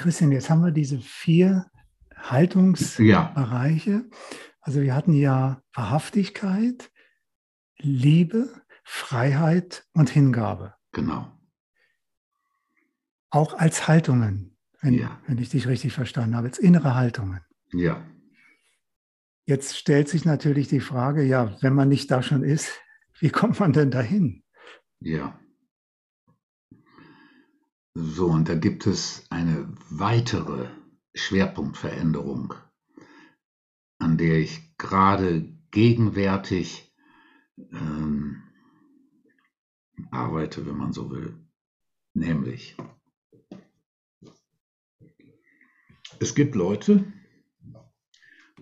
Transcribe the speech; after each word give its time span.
Christian, 0.00 0.32
jetzt 0.32 0.48
haben 0.48 0.64
wir 0.64 0.70
diese 0.70 0.98
vier 0.98 1.70
Haltungsbereiche. 2.16 3.90
Ja. 3.90 4.04
Also 4.62 4.80
wir 4.80 4.94
hatten 4.94 5.12
ja 5.12 5.62
Wahrhaftigkeit, 5.74 6.90
Liebe, 7.76 8.48
Freiheit 8.82 9.86
und 9.92 10.08
Hingabe. 10.08 10.74
Genau. 10.92 11.30
Auch 13.28 13.52
als 13.52 13.88
Haltungen, 13.88 14.56
wenn, 14.80 14.94
ja. 14.94 15.20
wenn 15.26 15.36
ich 15.36 15.50
dich 15.50 15.68
richtig 15.68 15.92
verstanden 15.92 16.34
habe, 16.34 16.48
als 16.48 16.58
innere 16.58 16.94
Haltungen. 16.94 17.42
Ja. 17.72 18.02
Jetzt 19.44 19.76
stellt 19.76 20.08
sich 20.08 20.24
natürlich 20.24 20.68
die 20.68 20.80
Frage, 20.80 21.22
ja, 21.22 21.56
wenn 21.60 21.74
man 21.74 21.90
nicht 21.90 22.10
da 22.10 22.22
schon 22.22 22.42
ist, 22.42 22.80
wie 23.18 23.30
kommt 23.30 23.60
man 23.60 23.74
denn 23.74 23.90
dahin? 23.90 24.44
Ja. 25.00 25.38
So, 28.02 28.28
und 28.28 28.48
da 28.48 28.54
gibt 28.54 28.86
es 28.86 29.26
eine 29.28 29.68
weitere 29.90 30.70
Schwerpunktveränderung, 31.14 32.54
an 33.98 34.16
der 34.16 34.38
ich 34.38 34.74
gerade 34.78 35.42
gegenwärtig 35.70 36.94
ähm, 37.58 38.42
arbeite, 40.10 40.64
wenn 40.64 40.78
man 40.78 40.94
so 40.94 41.10
will. 41.10 41.46
Nämlich, 42.14 42.74
es 46.20 46.34
gibt 46.34 46.54
Leute, 46.54 47.04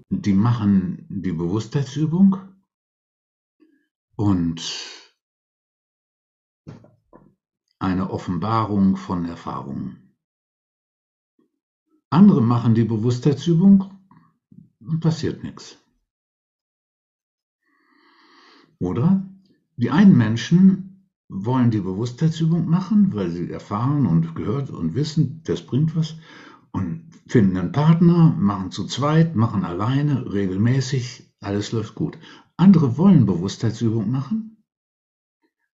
die 0.08 0.34
machen 0.34 1.06
die 1.08 1.32
Bewusstheitsübung 1.32 2.38
und 4.16 5.07
eine 7.78 8.10
Offenbarung 8.10 8.96
von 8.96 9.24
Erfahrungen. 9.24 10.14
Andere 12.10 12.40
machen 12.40 12.74
die 12.74 12.84
Bewusstheitsübung 12.84 13.84
und 14.80 15.00
passiert 15.00 15.42
nichts. 15.42 15.78
Oder 18.80 19.28
die 19.76 19.90
einen 19.90 20.16
Menschen 20.16 21.10
wollen 21.28 21.70
die 21.70 21.80
Bewusstheitsübung 21.80 22.66
machen, 22.68 23.14
weil 23.14 23.30
sie 23.30 23.50
erfahren 23.50 24.06
und 24.06 24.34
gehört 24.34 24.70
und 24.70 24.94
wissen, 24.94 25.42
das 25.44 25.64
bringt 25.66 25.94
was 25.94 26.16
und 26.72 27.10
finden 27.26 27.56
einen 27.58 27.72
Partner, 27.72 28.34
machen 28.38 28.70
zu 28.70 28.86
zweit, 28.86 29.36
machen 29.36 29.64
alleine, 29.64 30.32
regelmäßig, 30.32 31.34
alles 31.40 31.72
läuft 31.72 31.94
gut. 31.94 32.18
Andere 32.56 32.96
wollen 32.96 33.26
Bewusstheitsübung 33.26 34.10
machen 34.10 34.57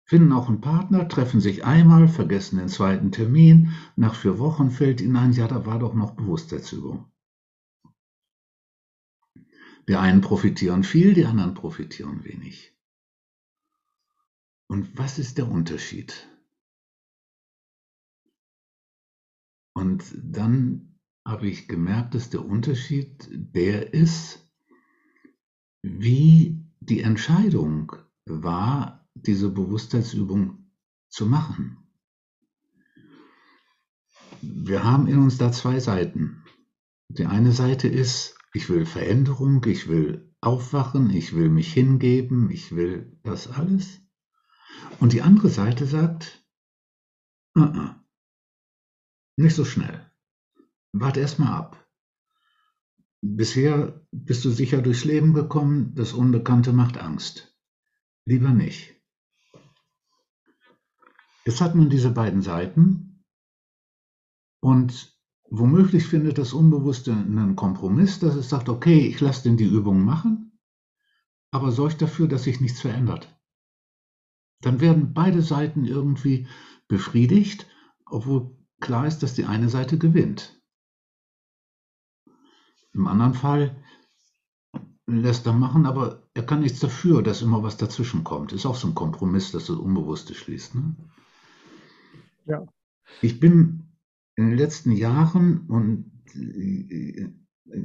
finden 0.05 0.33
auch 0.33 0.49
einen 0.49 0.61
Partner, 0.61 1.09
treffen 1.09 1.41
sich 1.41 1.65
einmal, 1.65 2.09
vergessen 2.09 2.59
den 2.59 2.69
zweiten 2.69 3.11
Termin. 3.11 3.73
Nach 3.97 4.15
vier 4.15 4.39
Wochen 4.39 4.71
fällt 4.71 5.01
ihnen 5.01 5.17
ein, 5.17 5.33
ja, 5.33 5.49
da 5.49 5.67
war 5.67 5.79
doch 5.79 5.95
noch 5.95 6.13
Bewusstheitsübung. 6.13 7.11
Die 9.89 9.97
einen 9.97 10.21
profitieren 10.21 10.83
viel, 10.83 11.15
die 11.15 11.27
anderen 11.27 11.55
profitieren 11.55 12.25
wenig. 12.25 12.75
Und 14.69 14.97
was 14.97 15.19
ist 15.19 15.39
der 15.39 15.49
Unterschied? 15.51 16.29
Und 19.75 20.15
dann 20.23 20.99
habe 21.27 21.49
ich 21.49 21.69
gemerkt, 21.69 22.15
dass 22.15 22.31
der 22.31 22.45
Unterschied 22.45 23.29
der 23.31 23.93
ist, 23.93 24.49
wie 25.83 26.65
die 26.81 27.01
Entscheidung 27.01 27.93
war, 28.25 29.04
diese 29.15 29.51
Bewusstheitsübung 29.51 30.71
zu 31.09 31.27
machen. 31.27 31.79
Wir 34.43 34.85
haben 34.85 35.07
in 35.07 35.19
uns 35.19 35.39
da 35.39 35.53
zwei 35.53 35.81
Seiten. 35.81 36.45
Die 37.09 37.27
eine 37.27 37.53
Seite 37.53 37.89
ist, 37.89 38.37
ich 38.53 38.69
will 38.69 38.87
Veränderung, 38.87 39.65
ich 39.65 39.89
will 39.89 40.35
aufwachen, 40.41 41.11
ich 41.11 41.35
will 41.35 41.49
mich 41.49 41.73
hingeben, 41.73 42.51
ich 42.51 42.75
will 42.75 43.19
das 43.23 43.49
alles. 43.49 44.01
Und 45.01 45.13
die 45.13 45.23
andere 45.23 45.49
Seite 45.49 45.87
sagt, 45.87 46.45
uh 47.57 47.63
-uh, 47.63 47.95
nicht 49.37 49.55
so 49.55 49.65
schnell. 49.65 50.11
Warte 50.93 51.21
erst 51.21 51.39
mal 51.39 51.53
ab. 51.53 51.89
Bisher 53.21 54.07
bist 54.13 54.45
du 54.45 54.51
sicher 54.51 54.83
durchs 54.83 55.05
Leben 55.05 55.33
gekommen, 55.33 55.95
das 55.95 56.13
Unbekannte 56.13 56.73
macht 56.73 56.99
Angst. 56.99 57.57
Lieber 58.27 58.51
nicht. 58.51 58.94
Jetzt 61.47 61.61
hat 61.61 61.75
man 61.75 61.91
diese 61.91 62.11
beiden 62.11 62.41
Seiten 62.41 63.25
und 64.61 65.15
womöglich 65.51 66.07
findet 66.07 66.39
das 66.39 66.55
Unbewusste 66.55 67.13
einen 67.13 67.55
Kompromiss, 67.55 68.19
dass 68.19 68.35
es 68.35 68.49
sagt, 68.49 68.69
okay, 68.69 69.07
ich 69.07 69.21
lasse 69.21 69.43
denn 69.45 69.59
die 69.59 69.65
Übung 69.65 70.05
machen, 70.05 70.59
aber 71.51 71.71
sorgt 71.71 72.01
dafür, 72.01 72.29
dass 72.29 72.45
sich 72.45 72.61
nichts 72.61 72.81
verändert. 72.81 73.29
Dann 74.63 74.81
werden 74.81 75.13
beide 75.13 75.43
Seiten 75.43 75.85
irgendwie 75.85 76.49
befriedigt, 76.89 77.67
obwohl 78.07 78.57
klar 78.81 79.07
ist, 79.07 79.19
dass 79.23 79.35
die 79.35 79.45
eine 79.45 79.69
Seite 79.69 79.99
gewinnt. 79.99 80.59
Im 82.95 83.07
anderen 83.07 83.35
Fall 83.35 83.85
lässt 85.07 85.47
er 85.47 85.53
machen, 85.53 85.85
aber 85.85 86.23
er 86.33 86.47
kann 86.47 86.61
nichts 86.61 86.81
dafür, 86.81 87.23
dass 87.23 87.43
immer 87.43 87.63
was 87.63 87.77
dazwischen 87.77 88.25
kommt. 88.25 88.53
Ist 88.53 88.65
auch 88.65 88.77
so 88.77 88.89
ein 88.89 88.95
Kompromiss, 88.95 89.53
dass 89.53 89.67
das 89.67 89.77
Unbewusste 89.77 90.35
schließt. 90.35 90.77
Ne? 90.77 90.97
Ja. 92.47 92.67
Ich 93.23 93.41
bin 93.41 93.85
in 94.37 94.51
den 94.51 94.59
letzten 94.59 94.93
Jahren 94.93 95.67
und 95.69 96.11
äh, 96.35 97.29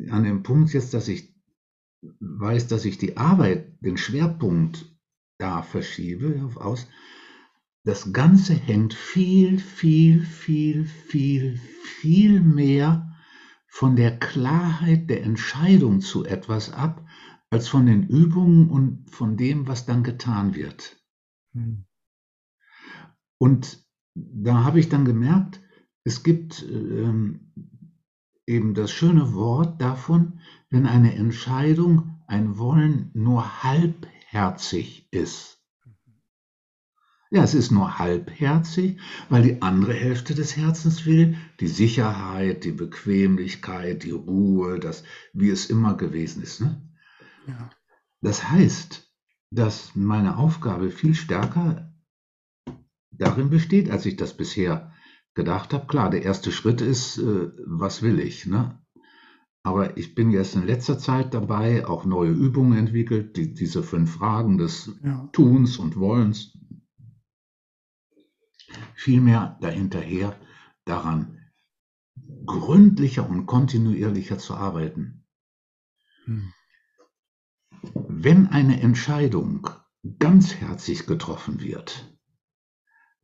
an 0.09 0.23
dem 0.23 0.43
Punkt 0.43 0.73
jetzt, 0.73 0.93
dass 0.93 1.07
ich 1.07 1.33
weiß, 2.19 2.67
dass 2.67 2.85
ich 2.85 2.97
die 2.97 3.17
Arbeit, 3.17 3.81
den 3.81 3.97
Schwerpunkt 3.97 4.95
da 5.37 5.61
verschiebe 5.61 6.49
aus. 6.55 6.87
Das 7.83 8.11
Ganze 8.13 8.53
hängt 8.53 8.93
viel, 8.93 9.59
viel, 9.59 10.23
viel, 10.23 10.85
viel, 10.85 11.57
viel 11.57 12.41
mehr 12.41 13.15
von 13.67 13.95
der 13.95 14.17
Klarheit 14.19 15.09
der 15.09 15.23
Entscheidung 15.23 16.01
zu 16.01 16.25
etwas 16.25 16.71
ab, 16.71 17.05
als 17.49 17.67
von 17.67 17.85
den 17.85 18.07
Übungen 18.07 18.69
und 18.69 19.09
von 19.09 19.37
dem, 19.37 19.67
was 19.67 19.85
dann 19.85 20.03
getan 20.03 20.55
wird. 20.55 21.01
Hm. 21.53 21.85
Und 23.37 23.88
da 24.15 24.63
habe 24.63 24.79
ich 24.79 24.89
dann 24.89 25.05
gemerkt, 25.05 25.61
es 26.03 26.23
gibt 26.23 26.63
ähm, 26.63 27.51
eben 28.45 28.73
das 28.73 28.91
schöne 28.91 29.33
Wort 29.33 29.81
davon, 29.81 30.39
wenn 30.69 30.85
eine 30.85 31.15
Entscheidung, 31.15 32.21
ein 32.27 32.57
Wollen 32.57 33.11
nur 33.13 33.63
halbherzig 33.63 35.07
ist. 35.11 35.59
Ja, 37.31 37.43
es 37.43 37.53
ist 37.53 37.69
nur 37.69 37.99
halbherzig, 37.99 38.99
weil 39.29 39.43
die 39.43 39.61
andere 39.61 39.93
Hälfte 39.93 40.33
des 40.33 40.57
Herzens 40.57 41.05
will 41.05 41.37
die 41.59 41.67
Sicherheit, 41.67 42.63
die 42.63 42.71
Bequemlichkeit, 42.71 44.03
die 44.03 44.11
Ruhe, 44.11 44.79
das, 44.79 45.03
wie 45.33 45.49
es 45.49 45.67
immer 45.67 45.95
gewesen 45.95 46.41
ist. 46.41 46.61
Ne? 46.61 46.81
Ja. 47.45 47.69
Das 48.21 48.49
heißt, 48.49 49.07
dass 49.51 49.95
meine 49.95 50.37
Aufgabe 50.37 50.89
viel 50.89 51.13
stärker 51.13 51.88
darin 53.19 53.50
besteht, 53.50 53.91
als 53.91 54.06
ich 54.06 54.16
das 54.16 54.35
bisher 54.35 54.94
gedacht 55.36 55.74
habe. 55.74 55.88
Klar, 55.88 56.10
der 56.10 56.24
erste 56.24 56.51
Schritt 56.51 56.81
ist, 56.81 57.18
äh, 57.19 57.51
was 57.66 58.01
will 58.01 58.19
ich? 58.19 58.45
Ne? 58.45 58.81
Aber 59.62 59.98
ich 59.98 60.16
bin 60.16 60.31
jetzt 60.31 60.56
in 60.56 60.66
letzter 60.66 60.98
Zeit 60.98 61.33
dabei, 61.33 61.86
auch 61.86 62.06
neue 62.06 62.31
Übungen 62.31 62.77
entwickelt, 62.77 63.38
die, 63.38 63.54
diese 63.54 63.83
fünf 63.83 64.16
Fragen 64.16 64.57
des 64.57 64.92
ja. 65.04 65.30
Tuns 65.33 65.77
und 65.77 65.98
Wollens. 65.98 66.57
Vielmehr 68.95 69.57
dahinterher 69.62 70.36
daran 70.86 71.39
gründlicher 72.45 73.30
und 73.30 73.45
kontinuierlicher 73.45 74.38
zu 74.38 74.56
arbeiten. 74.56 75.25
Hm. 76.25 76.54
Wenn 77.94 78.48
eine 78.48 78.81
Entscheidung 78.81 79.69
ganzherzig 80.19 81.06
getroffen 81.06 81.62
wird, 81.62 82.19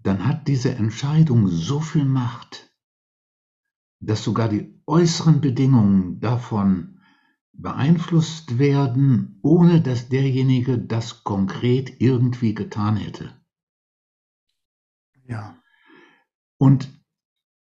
dann 0.06 0.28
hat 0.28 0.48
diese 0.48 0.76
Entscheidung 0.76 1.48
so 1.48 1.80
viel 1.80 2.06
Macht, 2.06 2.72
dass 4.00 4.24
sogar 4.24 4.50
die 4.50 4.80
äußeren 4.86 5.42
Bedingungen 5.42 6.20
davon 6.20 7.00
beeinflusst 7.54 8.60
werden, 8.60 9.40
ohne 9.42 9.82
dass 9.82 10.10
derjenige 10.10 10.78
das 10.78 11.24
konkret 11.24 12.02
irgendwie 12.02 12.54
getan 12.54 12.98
hätte. 12.98 13.34
Ja. 15.28 15.58
Und 16.58 16.88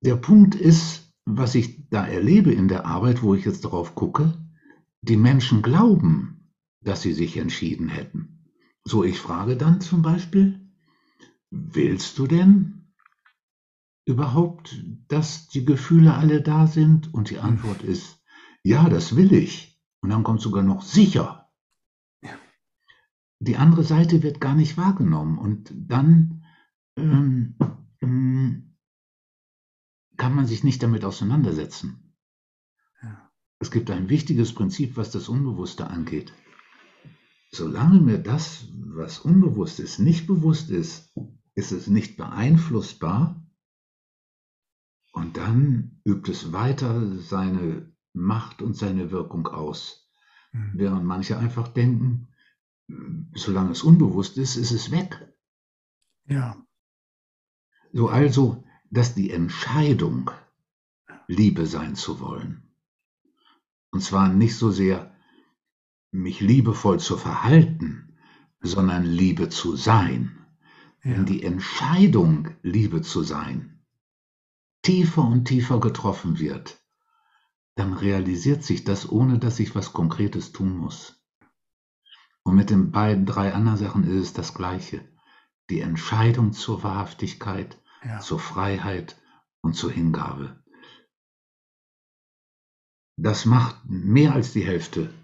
der 0.01 0.17
Punkt 0.17 0.55
ist, 0.55 1.13
was 1.25 1.57
ich 1.57 1.89
da 1.89 2.07
erlebe 2.07 2.53
in 2.53 2.69
der 2.69 2.87
Arbeit, 2.87 3.23
wo 3.25 3.35
ich 3.35 3.45
jetzt 3.45 3.65
darauf 3.65 3.97
gucke, 3.97 4.33
die 5.03 5.17
Menschen 5.17 5.63
glauben, 5.63 6.53
dass 6.81 7.03
sie 7.03 7.13
sich 7.13 7.37
entschieden 7.39 7.89
hätten. 7.89 8.45
So, 8.85 9.03
ich 9.03 9.19
frage 9.19 9.57
dann 9.57 9.81
zum 9.81 10.03
Beispiel, 10.03 10.60
willst 11.51 12.19
du 12.19 12.27
denn 12.27 12.95
überhaupt, 14.05 14.85
dass 15.09 15.49
die 15.49 15.65
Gefühle 15.65 16.15
alle 16.15 16.43
da 16.43 16.67
sind? 16.67 17.13
Und 17.13 17.31
die 17.31 17.39
Antwort 17.39 17.83
ist, 17.83 18.23
ja, 18.63 18.89
das 18.89 19.17
will 19.17 19.33
ich. 19.33 19.81
Und 20.01 20.11
dann 20.11 20.25
kommt 20.25 20.41
sogar 20.41 20.63
noch 20.63 20.83
sicher. 20.83 21.41
Die 23.43 23.57
andere 23.57 23.85
Seite 23.85 24.23
wird 24.23 24.41
gar 24.41 24.55
nicht 24.55 24.77
wahrgenommen. 24.77 25.39
Und 25.39 25.73
dann 25.75 26.45
ähm, 26.97 27.57
ähm, 28.03 28.77
kann 30.19 30.35
man 30.35 30.47
sich 30.47 30.63
nicht 30.63 30.83
damit 30.83 31.05
auseinandersetzen. 31.07 32.15
Ja. 33.03 33.31
Es 33.59 33.71
gibt 33.71 33.91
ein 33.91 34.11
wichtiges 34.11 34.55
Prinzip, 34.55 34.99
was 34.99 35.11
das 35.11 35.31
Unbewusste 35.31 35.87
angeht. 35.87 36.35
Solange 37.51 38.01
mir 38.01 38.19
das, 38.19 38.69
was 38.75 39.19
unbewusst 39.19 39.81
ist, 39.81 39.99
nicht 39.99 40.27
bewusst 40.27 40.69
ist, 40.71 41.11
ist 41.55 41.73
es 41.73 41.87
nicht 41.87 42.17
beeinflussbar 42.17 43.43
und 45.13 45.37
dann 45.37 46.01
übt 46.05 46.31
es 46.31 46.53
weiter 46.53 47.17
seine 47.19 47.93
Macht 48.13 48.63
und 48.63 48.77
seine 48.77 49.11
Wirkung 49.11 49.47
aus. 49.47 50.11
Mhm. 50.53 50.73
Während 50.75 51.05
manche 51.05 51.39
einfach 51.39 51.69
denken, 51.69 52.29
solange 53.35 53.71
es 53.71 53.83
unbewusst 53.83 54.37
ist, 54.39 54.57
ist 54.57 54.73
es 54.73 54.91
weg. 54.91 55.33
Ja. 56.27 56.57
So 57.93 58.09
also, 58.09 58.65
dass 58.91 59.15
die 59.15 59.31
Entscheidung, 59.31 60.31
Liebe 61.27 61.67
sein 61.67 61.95
zu 61.95 62.21
wollen, 62.21 62.75
und 63.93 64.03
zwar 64.03 64.29
nicht 64.29 64.57
so 64.57 64.71
sehr 64.71 65.15
mich 66.13 66.41
liebevoll 66.41 66.99
zu 66.99 67.17
verhalten, 67.17 68.17
sondern 68.61 69.05
Liebe 69.05 69.49
zu 69.49 69.77
sein. 69.77 70.40
Wenn 71.03 71.27
die 71.27 71.43
Entscheidung, 71.43 72.49
Liebe 72.63 73.01
zu 73.03 73.23
sein, 73.23 73.85
tiefer 74.83 75.25
und 75.25 75.47
tiefer 75.47 75.81
getroffen 75.81 76.39
wird, 76.39 76.83
dann 77.75 77.95
realisiert 77.95 78.63
sich 78.63 78.85
das, 78.85 79.09
ohne 79.09 79.39
dass 79.39 79.61
ich 79.61 79.75
was 79.75 79.93
Konkretes 79.93 80.53
tun 80.53 80.77
muss. 80.77 81.23
Und 82.43 82.57
mit 82.57 82.71
den 82.71 82.91
beiden, 82.91 83.27
drei 83.27 83.55
anderen 83.55 83.79
Sachen 83.79 84.05
ist 84.05 84.21
es 84.21 84.33
das 84.33 84.55
Gleiche. 84.55 85.07
Die 85.71 85.81
Entscheidung 85.81 86.53
zur 86.53 86.83
Wahrhaftigkeit, 86.83 87.81
ja. 88.05 88.21
zur 88.21 88.39
Freiheit 88.39 89.21
und 89.63 89.75
zur 89.75 89.91
Hingabe. 89.91 90.63
Das 93.17 93.45
macht 93.45 93.77
mehr 93.85 94.35
als 94.35 94.53
die 94.53 94.65
Hälfte 94.65 95.15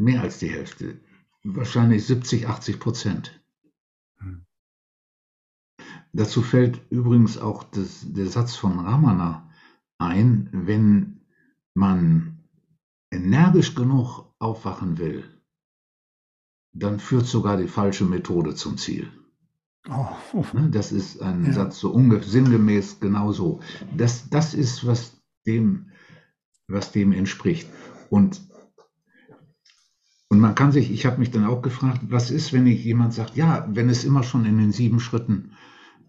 mehr 0.00 0.22
als 0.22 0.38
die 0.38 0.50
Hälfte, 0.50 0.98
wahrscheinlich 1.44 2.06
70, 2.06 2.48
80 2.48 2.80
Prozent. 2.80 3.40
Hm. 4.18 4.46
Dazu 6.12 6.42
fällt 6.42 6.80
übrigens 6.90 7.38
auch 7.38 7.62
das, 7.64 8.04
der 8.12 8.26
Satz 8.26 8.56
von 8.56 8.78
Ramana 8.80 9.48
ein, 9.98 10.48
wenn 10.52 11.20
man 11.74 12.38
energisch 13.10 13.74
genug 13.74 14.24
aufwachen 14.38 14.98
will, 14.98 15.24
dann 16.72 17.00
führt 17.00 17.26
sogar 17.26 17.56
die 17.56 17.68
falsche 17.68 18.04
Methode 18.04 18.54
zum 18.54 18.76
Ziel. 18.76 19.12
Oh, 19.88 20.06
oh. 20.32 20.44
Das 20.70 20.92
ist 20.92 21.20
ein 21.22 21.46
ja. 21.46 21.52
Satz 21.52 21.78
so 21.78 21.92
sinngemäß 21.92 23.00
genauso. 23.00 23.60
Das, 23.96 24.28
das 24.28 24.54
ist, 24.54 24.86
was 24.86 25.20
dem, 25.46 25.90
was 26.68 26.92
dem 26.92 27.12
entspricht. 27.12 27.68
Und 28.10 28.40
und 30.32 30.38
man 30.38 30.54
kann 30.54 30.70
sich, 30.70 30.92
ich 30.92 31.06
habe 31.06 31.18
mich 31.18 31.32
dann 31.32 31.44
auch 31.44 31.60
gefragt, 31.60 32.02
was 32.08 32.30
ist, 32.30 32.52
wenn 32.52 32.64
ich 32.68 32.84
jemand 32.84 33.12
sagt, 33.12 33.34
ja, 33.34 33.66
wenn 33.68 33.88
es 33.90 34.04
immer 34.04 34.22
schon 34.22 34.44
in 34.44 34.58
den 34.58 34.70
sieben 34.70 35.00
Schritten 35.00 35.56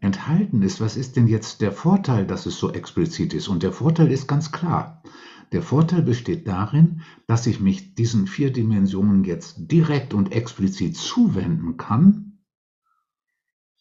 enthalten 0.02 0.64
ist, 0.64 0.82
was 0.82 0.98
ist 0.98 1.16
denn 1.16 1.28
jetzt 1.28 1.62
der 1.62 1.72
Vorteil, 1.72 2.26
dass 2.26 2.46
es 2.46 2.58
so 2.58 2.74
explizit 2.74 3.34
ist? 3.34 3.48
Und 3.48 3.64
der 3.64 3.72
Vorteil 3.72 4.12
ist 4.12 4.28
ganz 4.28 4.52
klar. 4.52 5.02
Der 5.52 5.62
Vorteil 5.62 6.02
besteht 6.02 6.48
darin, 6.48 7.02
dass 7.28 7.46
ich 7.46 7.60
mich 7.60 7.94
diesen 7.94 8.26
vier 8.28 8.52
Dimensionen 8.52 9.24
jetzt 9.24 9.72
direkt 9.72 10.14
und 10.14 10.32
explizit 10.32 10.98
zuwenden 10.98 11.78
kann, 11.78 12.40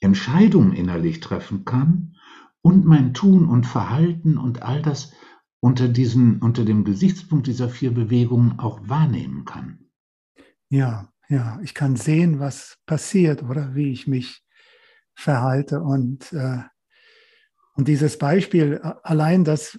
Entscheidungen 0.00 0.72
innerlich 0.72 1.20
treffen 1.20 1.64
kann 1.64 2.16
und 2.62 2.84
mein 2.84 3.14
Tun 3.14 3.46
und 3.46 3.66
Verhalten 3.66 4.36
und 4.36 4.62
all 4.62 4.82
das 4.82 5.12
unter, 5.60 5.88
diesen, 5.88 6.40
unter 6.40 6.64
dem 6.64 6.84
Gesichtspunkt 6.84 7.46
dieser 7.46 7.68
vier 7.68 7.92
Bewegungen 7.92 8.58
auch 8.58 8.80
wahrnehmen 8.88 9.44
kann. 9.44 9.90
Ja, 10.68 11.12
ja, 11.28 11.60
ich 11.62 11.74
kann 11.74 11.96
sehen, 11.96 12.40
was 12.40 12.78
passiert 12.86 13.42
oder 13.42 13.74
wie 13.74 13.92
ich 13.92 14.06
mich 14.06 14.42
verhalte. 15.20 15.80
Und, 15.82 16.32
äh, 16.32 16.58
und 17.74 17.88
dieses 17.88 18.18
Beispiel, 18.18 18.78
allein 19.02 19.44
das, 19.44 19.78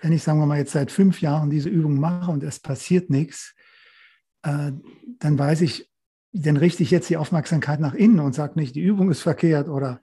wenn 0.00 0.12
ich, 0.12 0.22
sagen 0.22 0.38
wir 0.40 0.46
mal, 0.46 0.58
jetzt 0.58 0.72
seit 0.72 0.90
fünf 0.90 1.20
Jahren 1.20 1.50
diese 1.50 1.68
Übung 1.68 1.98
mache 1.98 2.30
und 2.30 2.42
es 2.42 2.60
passiert 2.60 3.10
nichts, 3.10 3.54
äh, 4.42 4.72
dann 5.18 5.38
weiß 5.38 5.60
ich, 5.62 5.90
dann 6.32 6.56
richte 6.56 6.82
ich 6.82 6.90
jetzt 6.90 7.08
die 7.10 7.16
Aufmerksamkeit 7.16 7.80
nach 7.80 7.94
innen 7.94 8.20
und 8.20 8.34
sage 8.34 8.58
nicht, 8.58 8.74
die 8.74 8.82
Übung 8.82 9.10
ist 9.10 9.22
verkehrt 9.22 9.68
oder 9.68 10.00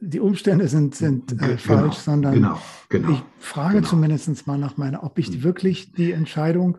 die 0.00 0.20
Umstände 0.20 0.68
sind, 0.68 0.94
sind 0.94 1.32
äh, 1.32 1.36
genau, 1.36 1.56
falsch, 1.56 1.96
sondern 1.96 2.34
genau, 2.34 2.62
genau, 2.88 3.10
ich 3.10 3.22
frage 3.38 3.76
genau. 3.76 3.88
zumindest 3.88 4.46
mal 4.46 4.58
nach 4.58 4.76
meiner, 4.76 5.02
ob 5.02 5.18
ich 5.18 5.28
hm. 5.28 5.42
wirklich 5.42 5.92
die 5.92 6.12
Entscheidung 6.12 6.78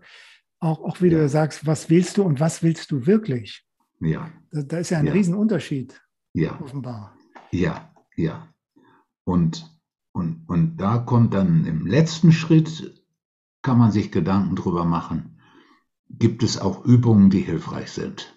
auch, 0.59 0.81
auch 0.81 1.01
wie 1.01 1.09
ja. 1.09 1.19
du 1.19 1.29
sagst, 1.29 1.65
was 1.65 1.89
willst 1.89 2.17
du 2.17 2.23
und 2.23 2.39
was 2.39 2.63
willst 2.63 2.91
du 2.91 3.05
wirklich? 3.05 3.65
Ja. 3.99 4.29
Da, 4.51 4.61
da 4.61 4.77
ist 4.77 4.91
ja 4.91 4.99
ein 4.99 5.07
ja. 5.07 5.13
Riesenunterschied. 5.13 6.01
Ja. 6.33 6.59
Offenbar. 6.61 7.17
Ja, 7.51 7.93
ja. 8.15 8.47
Und, 9.25 9.69
und, 10.13 10.43
und 10.47 10.77
da 10.77 10.97
kommt 10.97 11.33
dann 11.33 11.65
im 11.65 11.85
letzten 11.85 12.31
Schritt, 12.31 13.03
kann 13.61 13.77
man 13.77 13.91
sich 13.91 14.11
Gedanken 14.11 14.55
drüber 14.55 14.85
machen, 14.85 15.39
gibt 16.09 16.43
es 16.43 16.57
auch 16.57 16.83
Übungen, 16.85 17.29
die 17.29 17.41
hilfreich 17.41 17.91
sind. 17.91 18.35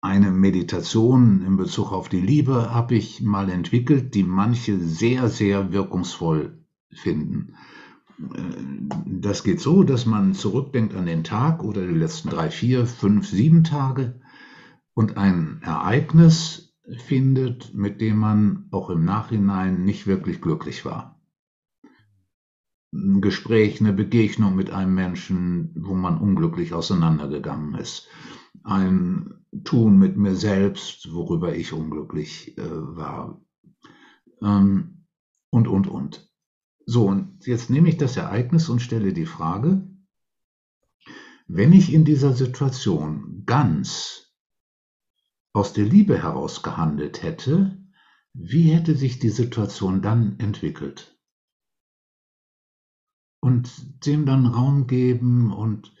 Eine 0.00 0.32
Meditation 0.32 1.44
in 1.44 1.56
Bezug 1.56 1.92
auf 1.92 2.08
die 2.08 2.20
Liebe 2.20 2.74
habe 2.74 2.96
ich 2.96 3.20
mal 3.20 3.48
entwickelt, 3.48 4.14
die 4.14 4.24
manche 4.24 4.78
sehr, 4.80 5.28
sehr 5.28 5.72
wirkungsvoll 5.72 6.64
finden. 6.90 7.54
Das 9.06 9.44
geht 9.44 9.60
so, 9.60 9.84
dass 9.84 10.06
man 10.06 10.34
zurückdenkt 10.34 10.94
an 10.94 11.06
den 11.06 11.24
Tag 11.24 11.62
oder 11.62 11.86
die 11.86 11.94
letzten 11.94 12.30
drei, 12.30 12.50
vier, 12.50 12.86
fünf, 12.86 13.28
sieben 13.28 13.62
Tage 13.64 14.20
und 14.94 15.16
ein 15.16 15.60
Ereignis 15.62 16.61
findet, 16.90 17.74
mit 17.74 18.00
dem 18.00 18.18
man 18.18 18.68
auch 18.70 18.90
im 18.90 19.04
Nachhinein 19.04 19.84
nicht 19.84 20.06
wirklich 20.06 20.40
glücklich 20.40 20.84
war. 20.84 21.20
Ein 22.92 23.20
Gespräch, 23.20 23.80
eine 23.80 23.92
Begegnung 23.92 24.54
mit 24.54 24.70
einem 24.70 24.94
Menschen, 24.94 25.72
wo 25.74 25.94
man 25.94 26.18
unglücklich 26.18 26.74
auseinandergegangen 26.74 27.74
ist. 27.76 28.08
Ein 28.64 29.44
Tun 29.64 29.98
mit 29.98 30.16
mir 30.16 30.34
selbst, 30.34 31.12
worüber 31.12 31.54
ich 31.54 31.72
unglücklich 31.72 32.56
äh, 32.58 32.62
war. 32.70 33.40
Ähm, 34.42 35.06
und, 35.50 35.68
und, 35.68 35.86
und. 35.86 36.30
So, 36.84 37.06
und 37.06 37.46
jetzt 37.46 37.70
nehme 37.70 37.88
ich 37.88 37.96
das 37.96 38.16
Ereignis 38.16 38.68
und 38.68 38.80
stelle 38.82 39.12
die 39.12 39.26
Frage, 39.26 39.86
wenn 41.46 41.72
ich 41.72 41.92
in 41.92 42.04
dieser 42.04 42.32
Situation 42.32 43.44
ganz 43.46 44.31
aus 45.52 45.72
der 45.72 45.84
Liebe 45.84 46.22
heraus 46.22 46.62
gehandelt 46.62 47.22
hätte, 47.22 47.78
wie 48.34 48.70
hätte 48.70 48.96
sich 48.96 49.18
die 49.18 49.28
Situation 49.28 50.00
dann 50.00 50.38
entwickelt? 50.38 51.18
Und 53.40 54.06
dem 54.06 54.24
dann 54.24 54.46
Raum 54.46 54.86
geben 54.86 55.52
und, 55.52 55.92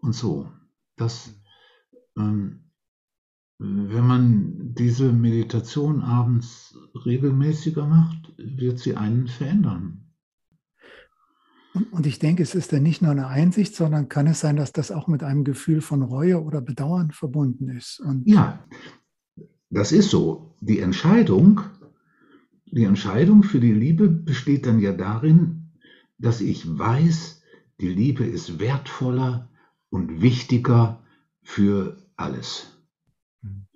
und 0.00 0.12
so. 0.12 0.52
Das, 0.96 1.32
ähm, 2.18 2.72
wenn 3.58 4.06
man 4.06 4.74
diese 4.74 5.12
Meditation 5.12 6.02
abends 6.02 6.76
regelmäßiger 6.94 7.86
macht, 7.86 8.34
wird 8.36 8.78
sie 8.78 8.96
einen 8.96 9.28
verändern. 9.28 10.07
Und 11.74 12.06
ich 12.06 12.18
denke, 12.18 12.42
es 12.42 12.54
ist 12.54 12.72
dann 12.72 12.82
nicht 12.82 13.02
nur 13.02 13.10
eine 13.10 13.26
Einsicht, 13.26 13.74
sondern 13.74 14.08
kann 14.08 14.26
es 14.26 14.40
sein, 14.40 14.56
dass 14.56 14.72
das 14.72 14.90
auch 14.90 15.06
mit 15.06 15.22
einem 15.22 15.44
Gefühl 15.44 15.80
von 15.80 16.02
Reue 16.02 16.42
oder 16.42 16.60
Bedauern 16.60 17.10
verbunden 17.10 17.68
ist. 17.68 18.00
Und 18.00 18.26
ja, 18.26 18.64
das 19.70 19.92
ist 19.92 20.10
so. 20.10 20.54
Die 20.60 20.80
Entscheidung, 20.80 21.60
die 22.66 22.84
Entscheidung 22.84 23.42
für 23.42 23.60
die 23.60 23.72
Liebe 23.72 24.08
besteht 24.08 24.66
dann 24.66 24.80
ja 24.80 24.92
darin, 24.92 25.72
dass 26.18 26.40
ich 26.40 26.78
weiß, 26.78 27.42
die 27.80 27.88
Liebe 27.88 28.24
ist 28.24 28.58
wertvoller 28.58 29.50
und 29.90 30.20
wichtiger 30.20 31.04
für 31.42 31.96
alles. 32.16 32.78
Hm. 33.42 33.66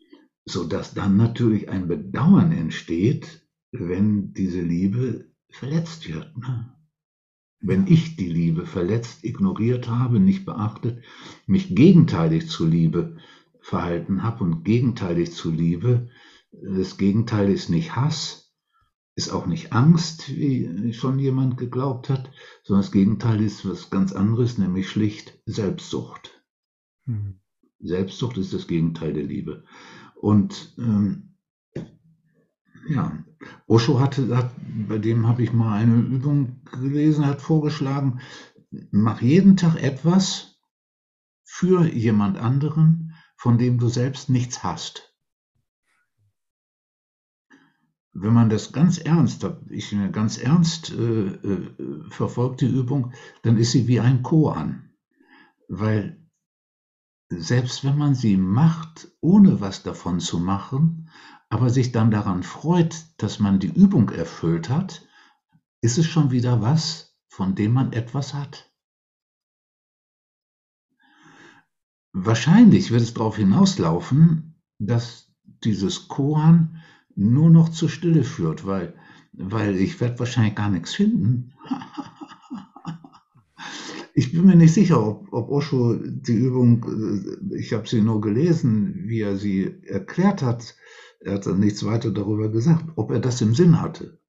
Sodass 0.45 0.95
dann 0.95 1.17
natürlich 1.17 1.69
ein 1.69 1.89
Bedauern 1.89 2.53
entsteht, 2.53 3.47
wenn 3.71 4.33
diese 4.35 4.61
Liebe 4.61 5.27
verletzt 5.51 6.09
wird. 6.09 6.37
Ne? 6.37 6.73
Wenn 7.63 7.87
ich 7.87 8.17
die 8.17 8.29
Liebe 8.29 8.67
verletzt, 8.67 9.25
ignoriert 9.25 9.89
habe, 9.89 10.19
nicht 10.19 10.45
beachtet, 10.45 11.03
mich 11.47 11.75
gegenteilig 11.75 12.49
zu 12.49 12.67
Liebe 12.67 13.17
verhalten 13.61 14.25
habe 14.25 14.43
und 14.45 14.65
gegenteilig 14.65 15.33
zu 15.33 15.51
Liebe, 15.51 16.09
das 16.51 16.99
Gegenteil 16.99 17.51
ist 17.51 17.71
nicht 17.71 17.97
Hass, 17.97 18.53
ist 19.15 19.31
auch 19.31 19.47
nicht 19.47 19.73
Angst, 19.73 20.29
wie 20.35 20.93
schon 20.93 21.19
jemand 21.19 21.57
geglaubt 21.57 22.09
hat, 22.09 22.31
sondern 22.65 22.83
das 22.83 22.93
Gegenteil 22.93 23.41
ist 23.43 23.69
was 23.69 23.91
ganz 23.91 24.13
anderes, 24.13 24.59
nämlich 24.59 24.91
schlicht 24.91 25.39
Selbstsucht. 25.47 26.43
Mhm. 27.07 27.41
Selbstsucht 27.79 28.39
ist 28.39 28.53
das 28.53 28.67
Gegenteil 28.67 29.13
der 29.13 29.25
Liebe. 29.25 29.65
Und 30.15 30.75
ähm, 30.79 31.32
ja, 32.89 33.25
Osho 33.67 34.01
hatte, 34.01 34.37
hat, 34.37 34.51
bei 34.89 34.99
dem 34.99 35.27
habe 35.27 35.43
ich 35.43 35.53
mal 35.53 35.79
eine 35.79 35.97
Übung 35.97 36.63
gelesen, 36.71 37.27
hat 37.27 37.41
vorgeschlagen, 37.41 38.21
mach 38.91 39.21
jeden 39.23 39.57
Tag 39.57 39.77
etwas 39.83 40.59
für 41.45 41.87
jemand 41.87 42.39
anderen, 42.39 43.15
von 43.37 43.59
dem 43.59 43.79
du 43.79 43.89
selbst 43.89 44.31
nichts 44.31 44.63
hast 44.63 45.13
wenn 48.15 48.35
man 48.35 48.51
das 48.51 48.73
ganz 48.73 48.99
ernst, 48.99 49.47
ich 49.71 49.95
ganz 50.13 50.39
ernst 50.39 50.93
äh, 50.93 51.29
äh, 51.29 52.11
verfolgt 52.11 52.61
die 52.61 52.67
Übung, 52.67 53.13
dann 53.43 53.57
ist 53.57 53.73
sie 53.73 53.89
wie 53.89 54.01
ein 54.01 54.23
Koan. 54.23 54.91
Weil 55.69 56.19
selbst 57.31 57.85
wenn 57.85 57.97
man 57.97 58.15
sie 58.15 58.37
macht, 58.37 59.09
ohne 59.21 59.61
was 59.61 59.83
davon 59.83 60.21
zu 60.21 60.39
machen, 60.39 61.02
aber 61.53 61.69
sich 61.69 61.93
dann 61.93 62.11
daran 62.11 62.45
freut, 62.45 63.05
dass 63.19 63.39
man 63.39 63.59
die 63.59 63.71
Übung 63.71 64.09
erfüllt 64.09 64.71
hat, 64.71 65.07
ist 65.83 65.99
es 65.99 66.07
schon 66.07 66.31
wieder 66.31 66.63
was, 66.63 67.15
von 67.29 67.55
dem 67.55 67.75
man 67.75 67.93
etwas 67.93 68.33
hat. 68.33 68.73
Wahrscheinlich 72.15 72.91
wird 72.91 73.03
es 73.03 73.13
darauf 73.13 73.37
hinauslaufen, 73.37 74.63
dass 74.79 75.31
dieses 75.63 76.09
Koan 76.09 76.83
nur 77.17 77.51
noch 77.51 77.69
zur 77.69 77.91
Stille 77.91 78.25
führt, 78.25 78.65
weil, 78.65 78.95
weil 79.33 79.77
ich 79.77 80.01
werde 80.01 80.21
wahrscheinlich 80.21 80.55
gar 80.55 80.71
nichts 80.71 80.95
finden. 80.95 81.53
ich 84.15 84.33
bin 84.33 84.47
mir 84.47 84.57
nicht 84.57 84.73
sicher, 84.73 85.07
ob, 85.07 85.31
ob 85.35 85.51
Osho 85.51 85.99
die 86.03 86.33
Übung, 86.33 87.53
äh, 87.53 87.59
ich 87.59 87.75
habe 87.75 87.87
sie 87.87 88.01
nur 88.01 88.23
gelesen, 88.23 89.07
wie 89.07 89.21
er 89.21 89.37
sie 89.37 89.83
erklärt 89.85 90.41
hat. 90.41 90.77
Er 91.25 91.35
hat 91.35 91.47
dann 91.47 91.61
nichts 91.61 91.85
weiter 91.85 92.11
darüber 92.11 92.51
gesagt, 92.51 92.85
ob 92.97 93.11
er 93.11 93.21
das 93.21 93.41
im 93.41 93.55
Sinn 93.55 93.81
hatte. 93.81 94.21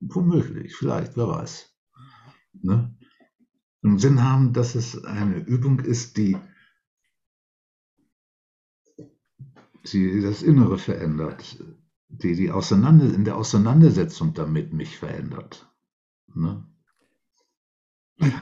Womöglich, 0.00 0.74
vielleicht, 0.74 1.16
wer 1.16 1.28
weiß. 1.28 1.72
Ne? 2.62 2.96
Im 3.82 3.98
Sinn 3.98 4.22
haben, 4.22 4.52
dass 4.52 4.74
es 4.74 5.04
eine 5.04 5.38
Übung 5.38 5.80
ist, 5.80 6.16
die 6.16 6.36
sie 9.82 10.20
das 10.22 10.42
Innere 10.42 10.78
verändert, 10.78 11.62
die, 12.08 12.34
die 12.34 12.50
Auseinander, 12.50 13.12
in 13.12 13.24
der 13.24 13.36
Auseinandersetzung 13.36 14.34
damit 14.34 14.72
mich 14.72 14.98
verändert. 14.98 15.70
Ne? 16.34 16.66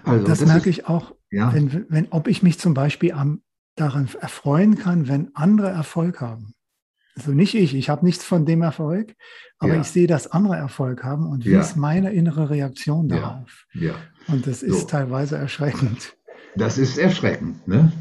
Also, 0.04 0.26
das, 0.26 0.40
das 0.40 0.48
merke 0.48 0.70
ist, 0.70 0.78
ich 0.78 0.86
auch, 0.86 1.14
ja? 1.30 1.52
wenn, 1.52 1.86
wenn, 1.88 2.08
ob 2.10 2.28
ich 2.28 2.42
mich 2.42 2.58
zum 2.58 2.74
Beispiel 2.74 3.12
am, 3.12 3.42
daran 3.74 4.08
erfreuen 4.20 4.76
kann, 4.76 5.08
wenn 5.08 5.34
andere 5.34 5.70
Erfolg 5.70 6.20
haben. 6.20 6.54
Also 7.16 7.32
nicht 7.32 7.54
ich, 7.54 7.74
ich 7.74 7.90
habe 7.90 8.04
nichts 8.04 8.24
von 8.24 8.46
dem 8.46 8.62
Erfolg, 8.62 9.14
aber 9.58 9.74
ja. 9.74 9.80
ich 9.80 9.88
sehe, 9.88 10.06
dass 10.06 10.28
andere 10.28 10.56
Erfolg 10.56 11.04
haben 11.04 11.26
und 11.26 11.44
wie 11.44 11.50
ja. 11.50 11.60
ist 11.60 11.76
meine 11.76 12.12
innere 12.12 12.48
Reaktion 12.48 13.08
darauf? 13.08 13.66
Ja. 13.74 13.94
Und 14.28 14.46
das 14.46 14.62
ist 14.62 14.80
so. 14.80 14.86
teilweise 14.86 15.36
erschreckend. 15.36 16.16
Das 16.56 16.78
ist 16.78 16.98
erschreckend, 16.98 17.66
ne? 17.68 17.92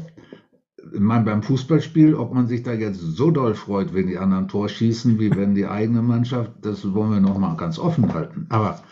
meine, 0.98 1.24
beim 1.24 1.42
Fußballspiel, 1.42 2.14
ob 2.14 2.34
man 2.34 2.46
sich 2.46 2.62
da 2.62 2.72
jetzt 2.72 3.00
so 3.00 3.30
doll 3.30 3.54
freut, 3.54 3.94
wenn 3.94 4.06
die 4.06 4.18
anderen 4.18 4.48
Tor 4.48 4.68
schießen, 4.68 5.18
wie 5.18 5.34
wenn 5.34 5.54
die 5.54 5.66
eigene 5.66 6.02
Mannschaft, 6.02 6.52
das 6.62 6.92
wollen 6.94 7.12
wir 7.12 7.20
nochmal 7.20 7.56
ganz 7.56 7.78
offen 7.78 8.12
halten. 8.12 8.46
Aber 8.48 8.82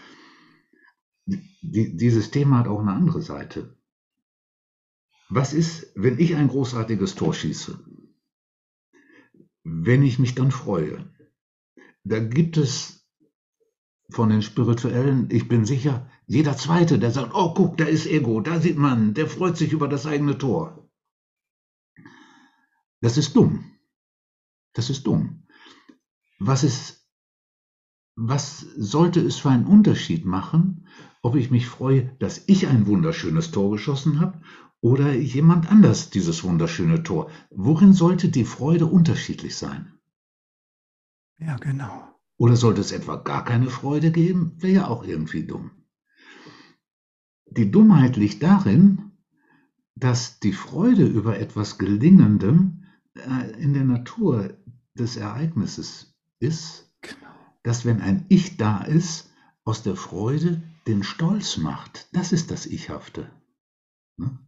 die, 1.27 1.97
dieses 1.97 2.31
Thema 2.31 2.59
hat 2.59 2.69
auch 2.69 2.81
eine 2.81 2.93
andere 2.93 3.23
Seite. 3.23 3.77
Was 5.29 5.53
ist, 5.53 5.93
wenn 5.95 6.19
ich 6.19 6.35
ein 6.35 6.49
großartiges 6.49 7.15
Tor 7.15 7.35
schieße? 7.35 7.79
Wenn 9.65 10.03
ich 10.03 10.19
mich 10.19 10.35
dann 10.35 10.51
freue, 10.51 11.11
da 12.05 12.19
gibt 12.19 12.57
es 12.57 13.07
von 14.11 14.31
den 14.31 14.43
Spirituellen, 14.43 15.29
ich 15.31 15.49
bin 15.49 15.65
sicher, 15.65 16.11
jeder 16.27 16.57
Zweite, 16.57 16.99
der 16.99 17.11
sagt, 17.11 17.33
oh 17.35 17.55
guck, 17.55 17.77
da 17.77 17.85
ist 17.85 18.07
Ego, 18.07 18.41
da 18.41 18.61
sieht 18.61 18.77
man, 18.77 19.15
der 19.15 19.29
freut 19.29 19.57
sich 19.57 19.73
über 19.73 19.89
das 19.89 20.07
eigene 20.07 20.39
Tor. 20.39 20.89
Das 23.01 23.17
ist 23.17 23.35
dumm. 23.37 23.65
Das 24.73 24.91
ist 24.91 25.07
dumm. 25.07 25.47
Was 26.39 26.65
ist, 26.65 27.09
was 28.17 28.61
sollte 28.61 29.21
es 29.21 29.37
für 29.37 29.51
einen 29.51 29.67
Unterschied 29.67 30.25
machen, 30.25 30.87
ob 31.23 31.37
ich 31.37 31.51
mich 31.51 31.67
freue, 31.67 32.17
dass 32.19 32.45
ich 32.47 32.67
ein 32.67 32.87
wunderschönes 32.87 33.51
Tor 33.51 33.71
geschossen 33.71 34.21
habe 34.21 34.41
oder 34.81 35.13
jemand 35.13 35.71
anders 35.71 36.11
dieses 36.11 36.43
wunderschöne 36.45 37.03
Tor? 37.03 37.31
Worin 37.51 37.93
sollte 37.93 38.29
die 38.29 38.45
Freude 38.45 38.87
unterschiedlich 38.87 39.57
sein? 39.57 39.93
Ja, 41.39 41.57
genau. 41.57 42.09
Oder 42.37 42.57
sollte 42.57 42.81
es 42.81 42.93
etwa 42.93 43.17
gar 43.17 43.45
keine 43.45 43.69
Freude 43.69 44.11
geben? 44.11 44.55
Wäre 44.59 44.73
ja 44.73 44.89
auch 44.89 45.05
irgendwie 45.05 45.47
dumm. 45.47 45.71
Die 47.47 47.71
Dummheit 47.71 48.17
liegt 48.17 48.43
darin, 48.43 49.13
dass 49.95 50.41
die 50.41 50.53
Freude 50.53 51.05
über 51.05 51.39
etwas 51.39 51.77
Gelingendem 51.77 52.85
äh, 53.15 53.51
in 53.61 53.75
der 53.75 53.85
Natur 53.85 54.57
des 54.95 55.17
Ereignisses 55.17 56.15
ist, 56.39 56.91
genau. 57.03 57.35
dass 57.63 57.85
wenn 57.85 58.01
ein 58.01 58.25
Ich 58.29 58.57
da 58.57 58.83
ist, 58.83 59.31
aus 59.65 59.83
der 59.83 59.97
Freude 59.97 60.63
den 60.87 61.03
Stolz 61.03 61.59
macht. 61.59 62.09
Das 62.13 62.33
ist 62.33 62.51
das 62.51 62.67
Ichhafte. 62.67 63.31
Ne? 64.17 64.39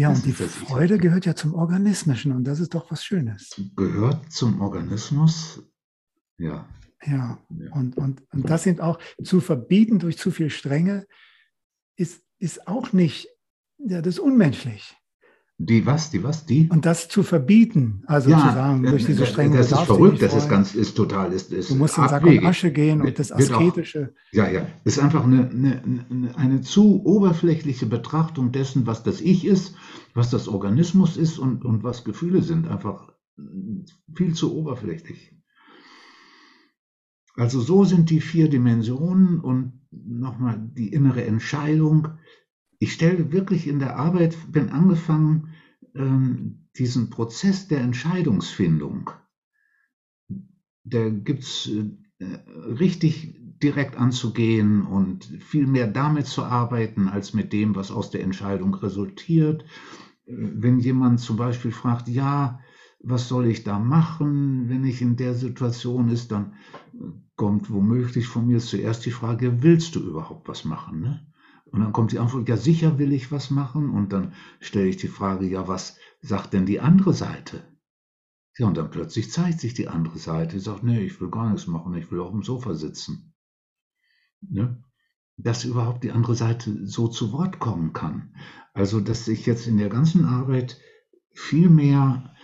Ja, 0.00 0.08
das 0.08 0.20
und 0.20 0.26
die 0.28 0.32
Freude 0.32 0.96
gehört 0.96 1.26
ja 1.26 1.34
zum 1.34 1.52
Organismischen 1.54 2.32
und 2.32 2.44
das 2.44 2.58
ist 2.58 2.74
doch 2.74 2.90
was 2.90 3.04
Schönes. 3.04 3.60
Gehört 3.76 4.32
zum 4.32 4.62
Organismus, 4.62 5.62
ja. 6.38 6.66
Ja, 7.04 7.38
ja. 7.50 7.72
Und, 7.72 7.98
und, 7.98 8.22
und 8.32 8.48
das 8.48 8.62
sind 8.62 8.80
auch 8.80 8.98
zu 9.22 9.42
verbieten 9.42 9.98
durch 9.98 10.16
zu 10.16 10.30
viel 10.30 10.48
Strenge, 10.48 11.06
ist, 11.96 12.22
ist 12.38 12.66
auch 12.66 12.94
nicht, 12.94 13.28
ja, 13.76 14.00
das 14.00 14.14
ist 14.14 14.20
unmenschlich. 14.20 14.96
Die 15.62 15.84
was, 15.84 16.08
die 16.08 16.24
was, 16.24 16.46
die? 16.46 16.70
Und 16.70 16.86
das 16.86 17.10
zu 17.10 17.22
verbieten, 17.22 18.02
also 18.06 18.30
ja, 18.30 18.38
zu 18.38 18.54
sagen, 18.54 18.82
durch 18.82 19.04
diese 19.04 19.26
strenge 19.26 19.58
Das 19.58 19.70
ist 19.70 19.80
verrückt, 19.80 20.22
das 20.22 20.34
ist 20.34 20.48
ganz, 20.48 20.74
ist 20.74 20.96
total, 20.96 21.34
ist, 21.34 21.52
ist 21.52 21.68
Du 21.68 21.74
musst 21.74 21.98
in 21.98 22.08
Sack 22.08 22.24
und 22.24 22.46
Asche 22.46 22.72
gehen 22.72 23.02
und 23.02 23.18
das 23.18 23.30
Asketische. 23.30 24.14
Auch, 24.14 24.32
ja, 24.32 24.48
ja, 24.48 24.66
ist 24.84 24.98
einfach 24.98 25.22
eine, 25.22 25.50
eine, 25.50 26.34
eine 26.34 26.62
zu 26.62 27.04
oberflächliche 27.04 27.84
Betrachtung 27.84 28.52
dessen, 28.52 28.86
was 28.86 29.02
das 29.02 29.20
Ich 29.20 29.44
ist, 29.44 29.74
was 30.14 30.30
das 30.30 30.48
Organismus 30.48 31.18
ist 31.18 31.38
und, 31.38 31.62
und 31.66 31.84
was 31.84 32.04
Gefühle 32.04 32.40
sind, 32.40 32.66
einfach 32.66 33.12
viel 34.14 34.32
zu 34.32 34.56
oberflächlich. 34.56 35.36
Also 37.36 37.60
so 37.60 37.84
sind 37.84 38.08
die 38.08 38.22
vier 38.22 38.48
Dimensionen 38.48 39.40
und 39.40 39.82
nochmal 39.90 40.58
die 40.74 40.90
innere 40.90 41.22
Entscheidung, 41.22 42.08
ich 42.82 42.94
stelle 42.94 43.30
wirklich 43.30 43.68
in 43.68 43.78
der 43.78 43.96
Arbeit, 43.96 44.34
bin 44.50 44.70
angefangen, 44.70 45.49
ähm, 45.94 46.68
diesen 46.76 47.10
Prozess 47.10 47.68
der 47.68 47.80
Entscheidungsfindung, 47.80 49.10
da 50.84 51.08
gibt 51.08 51.42
es 51.42 51.68
äh, 51.68 52.24
richtig 52.78 53.36
direkt 53.62 53.96
anzugehen 53.96 54.82
und 54.86 55.24
viel 55.24 55.66
mehr 55.66 55.86
damit 55.86 56.26
zu 56.26 56.44
arbeiten, 56.44 57.08
als 57.08 57.34
mit 57.34 57.52
dem, 57.52 57.74
was 57.74 57.90
aus 57.90 58.10
der 58.10 58.22
Entscheidung 58.22 58.74
resultiert. 58.74 59.64
Wenn 60.26 60.78
jemand 60.78 61.20
zum 61.20 61.36
Beispiel 61.36 61.72
fragt, 61.72 62.08
ja, 62.08 62.60
was 63.02 63.28
soll 63.28 63.46
ich 63.46 63.64
da 63.64 63.78
machen, 63.78 64.68
wenn 64.68 64.84
ich 64.84 65.02
in 65.02 65.16
der 65.16 65.34
Situation 65.34 66.08
ist, 66.08 66.32
dann 66.32 66.54
kommt 67.36 67.70
womöglich 67.70 68.26
von 68.26 68.46
mir 68.46 68.58
zuerst 68.58 69.04
die 69.06 69.10
Frage, 69.10 69.62
willst 69.62 69.94
du 69.94 70.00
überhaupt 70.00 70.48
was 70.48 70.64
machen? 70.64 71.00
Ne? 71.00 71.26
Und 71.72 71.80
dann 71.80 71.92
kommt 71.92 72.12
die 72.12 72.18
Antwort, 72.18 72.48
ja 72.48 72.56
sicher 72.56 72.98
will 72.98 73.12
ich 73.12 73.30
was 73.30 73.50
machen. 73.50 73.90
Und 73.90 74.12
dann 74.12 74.34
stelle 74.58 74.88
ich 74.88 74.96
die 74.96 75.08
Frage, 75.08 75.46
ja 75.46 75.68
was 75.68 75.96
sagt 76.20 76.52
denn 76.52 76.66
die 76.66 76.80
andere 76.80 77.14
Seite? 77.14 77.62
Ja, 78.58 78.66
und 78.66 78.76
dann 78.76 78.90
plötzlich 78.90 79.30
zeigt 79.30 79.60
sich 79.60 79.74
die 79.74 79.88
andere 79.88 80.18
Seite. 80.18 80.56
Die 80.56 80.62
sagt, 80.62 80.82
nee, 80.82 81.00
ich 81.00 81.20
will 81.20 81.30
gar 81.30 81.50
nichts 81.50 81.66
machen, 81.66 81.94
ich 81.94 82.10
will 82.10 82.20
auf 82.20 82.32
dem 82.32 82.42
Sofa 82.42 82.74
sitzen. 82.74 83.32
Ne? 84.40 84.82
Dass 85.36 85.64
überhaupt 85.64 86.04
die 86.04 86.12
andere 86.12 86.34
Seite 86.34 86.86
so 86.86 87.08
zu 87.08 87.32
Wort 87.32 87.58
kommen 87.58 87.92
kann. 87.92 88.34
Also, 88.74 89.00
dass 89.00 89.28
ich 89.28 89.46
jetzt 89.46 89.66
in 89.66 89.78
der 89.78 89.88
ganzen 89.88 90.24
Arbeit 90.24 90.78
viel 91.32 91.70
mehr 91.70 92.34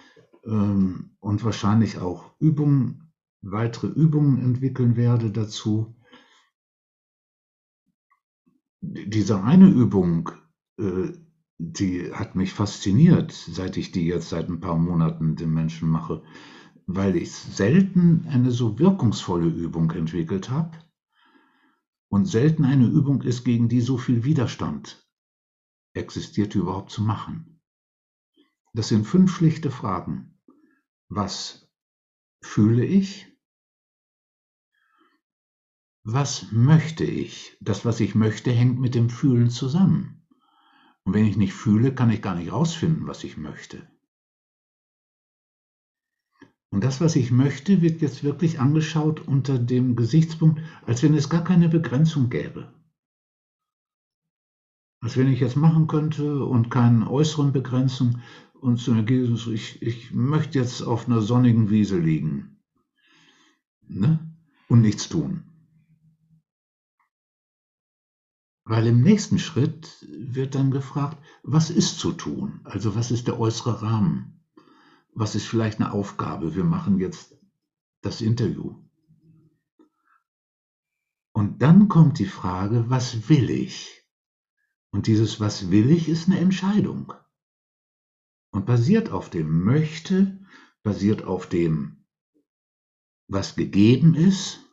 ähm, 0.44 1.16
und 1.20 1.44
wahrscheinlich 1.44 1.98
auch 1.98 2.32
Übungen, 2.38 3.12
weitere 3.42 3.88
Übungen 3.88 4.38
entwickeln 4.38 4.96
werde 4.96 5.30
dazu, 5.30 5.96
diese 8.80 9.42
eine 9.42 9.68
Übung, 9.68 10.30
äh, 10.78 11.12
die 11.58 12.12
hat 12.12 12.34
mich 12.34 12.52
fasziniert, 12.52 13.32
seit 13.32 13.76
ich 13.76 13.92
die 13.92 14.06
jetzt 14.06 14.28
seit 14.28 14.48
ein 14.48 14.60
paar 14.60 14.76
Monaten 14.76 15.36
den 15.36 15.52
Menschen 15.52 15.88
mache, 15.88 16.22
weil 16.86 17.16
ich 17.16 17.32
selten 17.32 18.26
eine 18.28 18.50
so 18.50 18.78
wirkungsvolle 18.78 19.48
Übung 19.48 19.90
entwickelt 19.90 20.50
habe 20.50 20.78
und 22.08 22.26
selten 22.26 22.64
eine 22.64 22.86
Übung 22.86 23.22
ist, 23.22 23.44
gegen 23.44 23.68
die 23.68 23.80
so 23.80 23.96
viel 23.98 24.24
Widerstand 24.24 25.06
existiert, 25.94 26.54
überhaupt 26.54 26.90
zu 26.90 27.02
machen. 27.02 27.60
Das 28.74 28.88
sind 28.88 29.06
fünf 29.06 29.34
schlichte 29.34 29.70
Fragen. 29.70 30.38
Was 31.08 31.70
fühle 32.42 32.84
ich? 32.84 33.35
Was 36.08 36.52
möchte 36.52 37.02
ich? 37.02 37.56
Das, 37.60 37.84
was 37.84 37.98
ich 37.98 38.14
möchte, 38.14 38.52
hängt 38.52 38.78
mit 38.78 38.94
dem 38.94 39.10
Fühlen 39.10 39.50
zusammen. 39.50 40.24
Und 41.02 41.14
wenn 41.14 41.26
ich 41.26 41.36
nicht 41.36 41.52
fühle, 41.52 41.92
kann 41.92 42.10
ich 42.10 42.22
gar 42.22 42.36
nicht 42.36 42.52
rausfinden, 42.52 43.08
was 43.08 43.24
ich 43.24 43.36
möchte. 43.36 43.90
Und 46.70 46.84
das, 46.84 47.00
was 47.00 47.16
ich 47.16 47.32
möchte, 47.32 47.82
wird 47.82 48.02
jetzt 48.02 48.22
wirklich 48.22 48.60
angeschaut 48.60 49.26
unter 49.26 49.58
dem 49.58 49.96
Gesichtspunkt, 49.96 50.60
als 50.82 51.02
wenn 51.02 51.12
es 51.12 51.28
gar 51.28 51.42
keine 51.42 51.68
Begrenzung 51.68 52.30
gäbe. 52.30 52.72
Als 55.00 55.16
wenn 55.16 55.26
ich 55.26 55.40
jetzt 55.40 55.56
machen 55.56 55.88
könnte 55.88 56.44
und 56.44 56.70
keine 56.70 57.10
äußeren 57.10 57.52
Begrenzungen 57.52 58.22
und 58.54 58.76
zu 58.76 58.94
Jesus, 58.94 59.48
ich, 59.48 59.82
ich 59.82 60.12
möchte 60.12 60.60
jetzt 60.60 60.82
auf 60.82 61.08
einer 61.08 61.20
sonnigen 61.20 61.68
Wiese 61.68 61.98
liegen 61.98 62.62
ne? 63.88 64.20
und 64.68 64.82
nichts 64.82 65.08
tun. 65.08 65.45
Weil 68.68 68.88
im 68.88 69.00
nächsten 69.00 69.38
Schritt 69.38 70.04
wird 70.10 70.56
dann 70.56 70.72
gefragt, 70.72 71.18
was 71.44 71.70
ist 71.70 72.00
zu 72.00 72.10
tun? 72.10 72.60
Also 72.64 72.96
was 72.96 73.12
ist 73.12 73.28
der 73.28 73.38
äußere 73.38 73.80
Rahmen? 73.80 74.44
Was 75.14 75.36
ist 75.36 75.46
vielleicht 75.46 75.80
eine 75.80 75.92
Aufgabe? 75.92 76.56
Wir 76.56 76.64
machen 76.64 76.98
jetzt 76.98 77.38
das 78.02 78.20
Interview. 78.20 78.74
Und 81.32 81.62
dann 81.62 81.88
kommt 81.88 82.18
die 82.18 82.26
Frage, 82.26 82.90
was 82.90 83.28
will 83.28 83.50
ich? 83.50 84.02
Und 84.90 85.06
dieses 85.06 85.38
Was 85.38 85.70
will 85.70 85.88
ich 85.92 86.08
ist 86.08 86.26
eine 86.26 86.40
Entscheidung. 86.40 87.12
Und 88.50 88.66
basiert 88.66 89.10
auf 89.10 89.30
dem 89.30 89.62
Möchte, 89.62 90.44
basiert 90.82 91.22
auf 91.22 91.48
dem, 91.48 92.04
was 93.28 93.54
gegeben 93.54 94.16
ist 94.16 94.65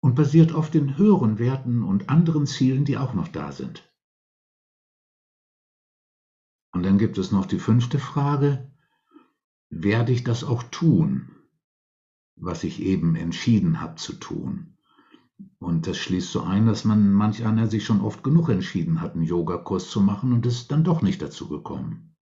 und 0.00 0.14
basiert 0.14 0.52
auf 0.52 0.70
den 0.70 0.96
höheren 0.96 1.38
Werten 1.38 1.82
und 1.82 2.08
anderen 2.08 2.46
Zielen, 2.46 2.84
die 2.84 2.96
auch 2.96 3.14
noch 3.14 3.28
da 3.28 3.52
sind. 3.52 3.88
Und 6.72 6.84
dann 6.84 6.98
gibt 6.98 7.18
es 7.18 7.32
noch 7.32 7.46
die 7.46 7.58
fünfte 7.58 7.98
Frage, 7.98 8.70
werde 9.68 10.12
ich 10.12 10.24
das 10.24 10.44
auch 10.44 10.62
tun, 10.64 11.30
was 12.36 12.64
ich 12.64 12.80
eben 12.80 13.16
entschieden 13.16 13.80
habe 13.80 13.96
zu 13.96 14.14
tun? 14.14 14.78
Und 15.58 15.86
das 15.86 15.98
schließt 15.98 16.30
so 16.30 16.42
ein, 16.42 16.66
dass 16.66 16.84
man 16.84 17.12
manch 17.12 17.44
einer 17.44 17.66
sich 17.66 17.84
schon 17.84 18.00
oft 18.00 18.22
genug 18.22 18.48
entschieden 18.48 19.00
hat, 19.00 19.14
einen 19.14 19.24
Yogakurs 19.24 19.90
zu 19.90 20.00
machen 20.00 20.32
und 20.32 20.46
ist 20.46 20.70
dann 20.70 20.84
doch 20.84 21.02
nicht 21.02 21.22
dazu 21.22 21.48
gekommen. 21.48 22.16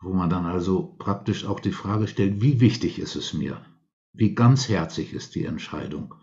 Wo 0.00 0.12
man 0.12 0.30
dann 0.30 0.46
also 0.46 0.96
praktisch 0.98 1.44
auch 1.44 1.60
die 1.60 1.72
Frage 1.72 2.08
stellt, 2.08 2.40
wie 2.40 2.60
wichtig 2.60 2.98
ist 2.98 3.16
es 3.16 3.32
mir? 3.32 3.64
Wie 4.16 4.36
ganzherzig 4.36 5.12
ist 5.12 5.34
die 5.34 5.44
Entscheidung? 5.44 6.14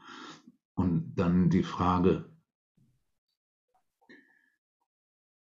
Und 0.75 1.13
dann 1.15 1.49
die 1.49 1.61
Frage, 1.61 2.33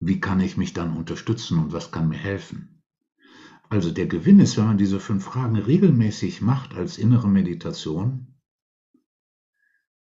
wie 0.02 0.20
kann 0.20 0.42
ich 0.42 0.58
mich 0.58 0.74
dann 0.74 0.98
unterstützen 0.98 1.58
und 1.58 1.72
was 1.72 1.92
kann 1.92 2.10
mir 2.10 2.18
helfen? 2.18 2.84
Also 3.70 3.92
der 3.92 4.08
Gewinn 4.08 4.42
ist, 4.42 4.58
wenn 4.58 4.66
man 4.66 4.78
diese 4.78 5.00
fünf 5.00 5.24
Fragen 5.24 5.56
regelmäßig 5.56 6.42
macht 6.42 6.74
als 6.74 6.98
innere 6.98 7.30
Meditation, 7.30 8.36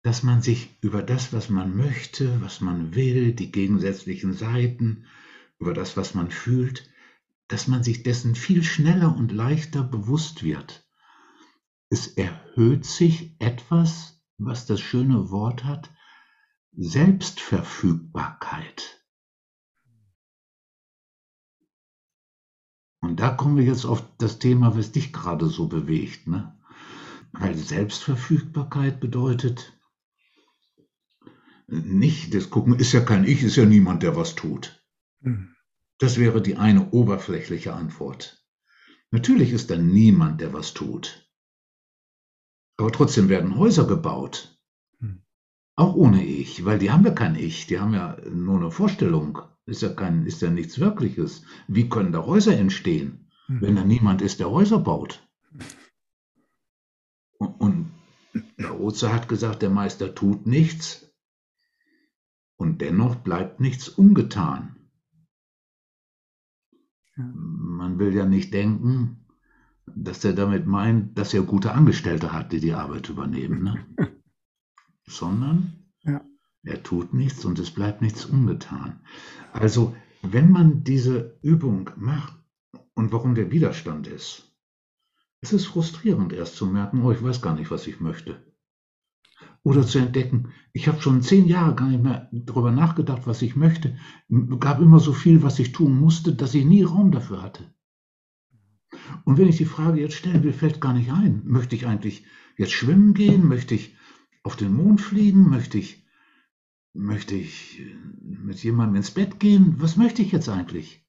dass 0.02 0.24
man 0.24 0.42
sich 0.42 0.76
über 0.80 1.04
das, 1.04 1.32
was 1.32 1.48
man 1.48 1.76
möchte, 1.76 2.42
was 2.42 2.60
man 2.60 2.96
will, 2.96 3.34
die 3.34 3.52
gegensätzlichen 3.52 4.32
Seiten, 4.32 5.06
über 5.60 5.74
das, 5.74 5.96
was 5.96 6.14
man 6.14 6.32
fühlt, 6.32 6.90
dass 7.46 7.68
man 7.68 7.84
sich 7.84 8.02
dessen 8.02 8.34
viel 8.34 8.64
schneller 8.64 9.16
und 9.16 9.30
leichter 9.30 9.84
bewusst 9.84 10.42
wird 10.42 10.84
es 11.92 12.08
erhöht 12.08 12.84
sich 12.86 13.36
etwas, 13.38 14.24
was 14.38 14.64
das 14.64 14.80
schöne 14.80 15.30
Wort 15.30 15.64
hat, 15.64 15.90
Selbstverfügbarkeit. 16.72 19.04
Und 23.00 23.20
da 23.20 23.28
kommen 23.28 23.58
wir 23.58 23.64
jetzt 23.64 23.84
auf 23.84 24.02
das 24.16 24.38
Thema, 24.38 24.74
was 24.74 24.92
dich 24.92 25.12
gerade 25.12 25.48
so 25.48 25.68
bewegt. 25.68 26.28
Ne? 26.28 26.58
Weil 27.32 27.54
Selbstverfügbarkeit 27.54 28.98
bedeutet 28.98 29.78
nicht, 31.66 32.32
das 32.32 32.48
gucken, 32.48 32.78
ist 32.78 32.92
ja 32.92 33.00
kein 33.00 33.24
Ich, 33.24 33.42
ist 33.42 33.56
ja 33.56 33.66
niemand, 33.66 34.02
der 34.02 34.16
was 34.16 34.34
tut. 34.34 34.82
Hm. 35.20 35.54
Das 35.98 36.16
wäre 36.16 36.40
die 36.40 36.56
eine 36.56 36.92
oberflächliche 36.92 37.74
Antwort. 37.74 38.42
Natürlich 39.10 39.52
ist 39.52 39.70
da 39.70 39.76
niemand, 39.76 40.40
der 40.40 40.54
was 40.54 40.72
tut. 40.72 41.22
Aber 42.82 42.90
trotzdem 42.90 43.28
werden 43.28 43.56
Häuser 43.56 43.86
gebaut. 43.86 44.58
Hm. 44.98 45.22
Auch 45.76 45.94
ohne 45.94 46.24
Ich, 46.24 46.64
weil 46.64 46.80
die 46.80 46.90
haben 46.90 47.04
ja 47.04 47.12
kein 47.12 47.36
Ich, 47.36 47.68
die 47.68 47.78
haben 47.78 47.94
ja 47.94 48.16
nur 48.28 48.56
eine 48.56 48.72
Vorstellung. 48.72 49.38
Ist 49.66 49.82
ja, 49.82 49.90
kein, 49.90 50.26
ist 50.26 50.42
ja 50.42 50.50
nichts 50.50 50.80
Wirkliches. 50.80 51.44
Wie 51.68 51.88
können 51.88 52.10
da 52.10 52.26
Häuser 52.26 52.58
entstehen, 52.58 53.30
hm. 53.46 53.60
wenn 53.60 53.76
da 53.76 53.84
niemand 53.84 54.20
ist, 54.20 54.40
der 54.40 54.50
Häuser 54.50 54.80
baut? 54.80 55.24
Und, 57.38 57.60
und 57.60 57.92
der 58.58 58.80
Oze 58.80 59.12
hat 59.12 59.28
gesagt, 59.28 59.62
der 59.62 59.70
Meister 59.70 60.12
tut 60.12 60.48
nichts 60.48 61.14
und 62.56 62.80
dennoch 62.80 63.14
bleibt 63.14 63.60
nichts 63.60 63.88
ungetan. 63.88 64.74
Man 67.14 68.00
will 68.00 68.12
ja 68.12 68.26
nicht 68.26 68.52
denken, 68.52 69.21
dass 69.86 70.24
er 70.24 70.32
damit 70.32 70.66
meint, 70.66 71.18
dass 71.18 71.34
er 71.34 71.42
gute 71.42 71.72
Angestellte 71.72 72.32
hat, 72.32 72.52
die 72.52 72.60
die 72.60 72.74
Arbeit 72.74 73.08
übernehmen, 73.08 73.62
ne? 73.62 73.86
sondern 75.06 75.72
ja. 76.02 76.20
er 76.62 76.82
tut 76.82 77.12
nichts 77.12 77.44
und 77.44 77.58
es 77.58 77.70
bleibt 77.70 78.02
nichts 78.02 78.24
ungetan. 78.24 79.00
Also 79.52 79.94
wenn 80.22 80.50
man 80.50 80.84
diese 80.84 81.38
Übung 81.42 81.90
macht 81.96 82.36
und 82.94 83.12
warum 83.12 83.34
der 83.34 83.50
Widerstand 83.50 84.06
ist, 84.06 84.52
es 85.40 85.52
ist 85.52 85.66
frustrierend 85.66 86.32
erst 86.32 86.56
zu 86.56 86.66
merken, 86.66 87.02
oh, 87.02 87.10
ich 87.10 87.22
weiß 87.22 87.42
gar 87.42 87.56
nicht, 87.56 87.70
was 87.70 87.88
ich 87.88 88.00
möchte. 88.00 88.40
Oder 89.64 89.86
zu 89.86 89.98
entdecken, 89.98 90.52
ich 90.72 90.88
habe 90.88 91.02
schon 91.02 91.22
zehn 91.22 91.46
Jahre 91.46 91.74
gar 91.74 91.88
nicht 91.88 92.02
mehr 92.02 92.28
darüber 92.32 92.70
nachgedacht, 92.70 93.26
was 93.26 93.42
ich 93.42 93.56
möchte. 93.56 93.96
Es 94.28 94.60
gab 94.60 94.80
immer 94.80 95.00
so 95.00 95.12
viel, 95.12 95.42
was 95.42 95.58
ich 95.58 95.72
tun 95.72 95.98
musste, 95.98 96.34
dass 96.34 96.54
ich 96.54 96.64
nie 96.64 96.82
Raum 96.82 97.10
dafür 97.10 97.42
hatte. 97.42 97.72
Und 99.24 99.38
wenn 99.38 99.48
ich 99.48 99.56
die 99.56 99.64
Frage 99.64 100.00
jetzt 100.00 100.14
stelle, 100.14 100.40
mir 100.40 100.52
fällt 100.52 100.80
gar 100.80 100.94
nicht 100.94 101.12
ein, 101.12 101.42
möchte 101.44 101.76
ich 101.76 101.86
eigentlich 101.86 102.24
jetzt 102.56 102.72
schwimmen 102.72 103.14
gehen? 103.14 103.46
Möchte 103.46 103.74
ich 103.74 103.96
auf 104.42 104.56
den 104.56 104.74
Mond 104.74 105.00
fliegen? 105.00 105.48
Möchte 105.48 105.78
ich, 105.78 106.04
möchte 106.92 107.34
ich 107.34 107.82
mit 108.20 108.62
jemandem 108.62 108.96
ins 108.96 109.10
Bett 109.10 109.40
gehen? 109.40 109.76
Was 109.78 109.96
möchte 109.96 110.22
ich 110.22 110.32
jetzt 110.32 110.48
eigentlich? 110.48 111.02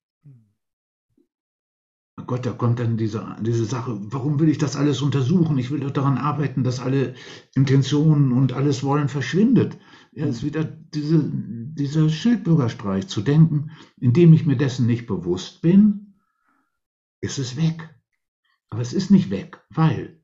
Oh 2.19 2.25
Gott, 2.25 2.45
da 2.45 2.51
kommt 2.51 2.79
dann 2.79 2.95
diese, 2.95 3.35
diese 3.41 3.65
Sache, 3.65 3.97
warum 3.99 4.39
will 4.39 4.47
ich 4.47 4.59
das 4.59 4.75
alles 4.75 5.01
untersuchen? 5.01 5.57
Ich 5.57 5.71
will 5.71 5.79
doch 5.79 5.91
daran 5.91 6.19
arbeiten, 6.19 6.63
dass 6.63 6.79
alle 6.79 7.15
Intentionen 7.55 8.31
und 8.31 8.53
alles 8.53 8.83
Wollen 8.83 9.09
verschwindet. 9.09 9.79
Ja, 10.11 10.27
ist 10.27 10.43
wieder 10.43 10.63
diese, 10.63 11.27
dieser 11.33 12.09
Schildbürgerstreich 12.09 13.07
zu 13.07 13.21
denken, 13.21 13.71
indem 13.99 14.31
ich 14.33 14.45
mir 14.45 14.55
dessen 14.55 14.85
nicht 14.85 15.07
bewusst 15.07 15.63
bin, 15.63 16.02
ist 17.23 17.39
es 17.39 17.55
weg. 17.55 17.89
Aber 18.69 18.81
es 18.81 18.93
ist 18.93 19.09
nicht 19.09 19.29
weg, 19.29 19.63
weil 19.69 20.21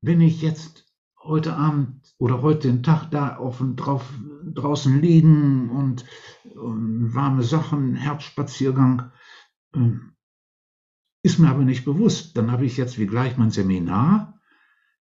wenn 0.00 0.20
ich 0.20 0.42
jetzt 0.42 0.86
heute 1.22 1.54
Abend 1.54 2.14
oder 2.18 2.42
heute 2.42 2.68
den 2.68 2.82
Tag 2.82 3.10
da 3.10 3.36
auf 3.36 3.60
und 3.60 3.76
drauf, 3.76 4.12
draußen 4.44 5.00
liegen 5.00 5.70
und, 5.70 6.04
und 6.54 7.14
warme 7.14 7.42
Sachen, 7.42 7.94
Herbstspaziergang, 7.94 9.12
äh, 9.74 9.90
ist 11.22 11.38
mir 11.38 11.48
aber 11.48 11.64
nicht 11.64 11.84
bewusst. 11.84 12.36
Dann 12.36 12.50
habe 12.50 12.66
ich 12.66 12.76
jetzt 12.76 12.98
wie 12.98 13.06
gleich 13.06 13.36
mein 13.36 13.50
Seminar. 13.50 14.40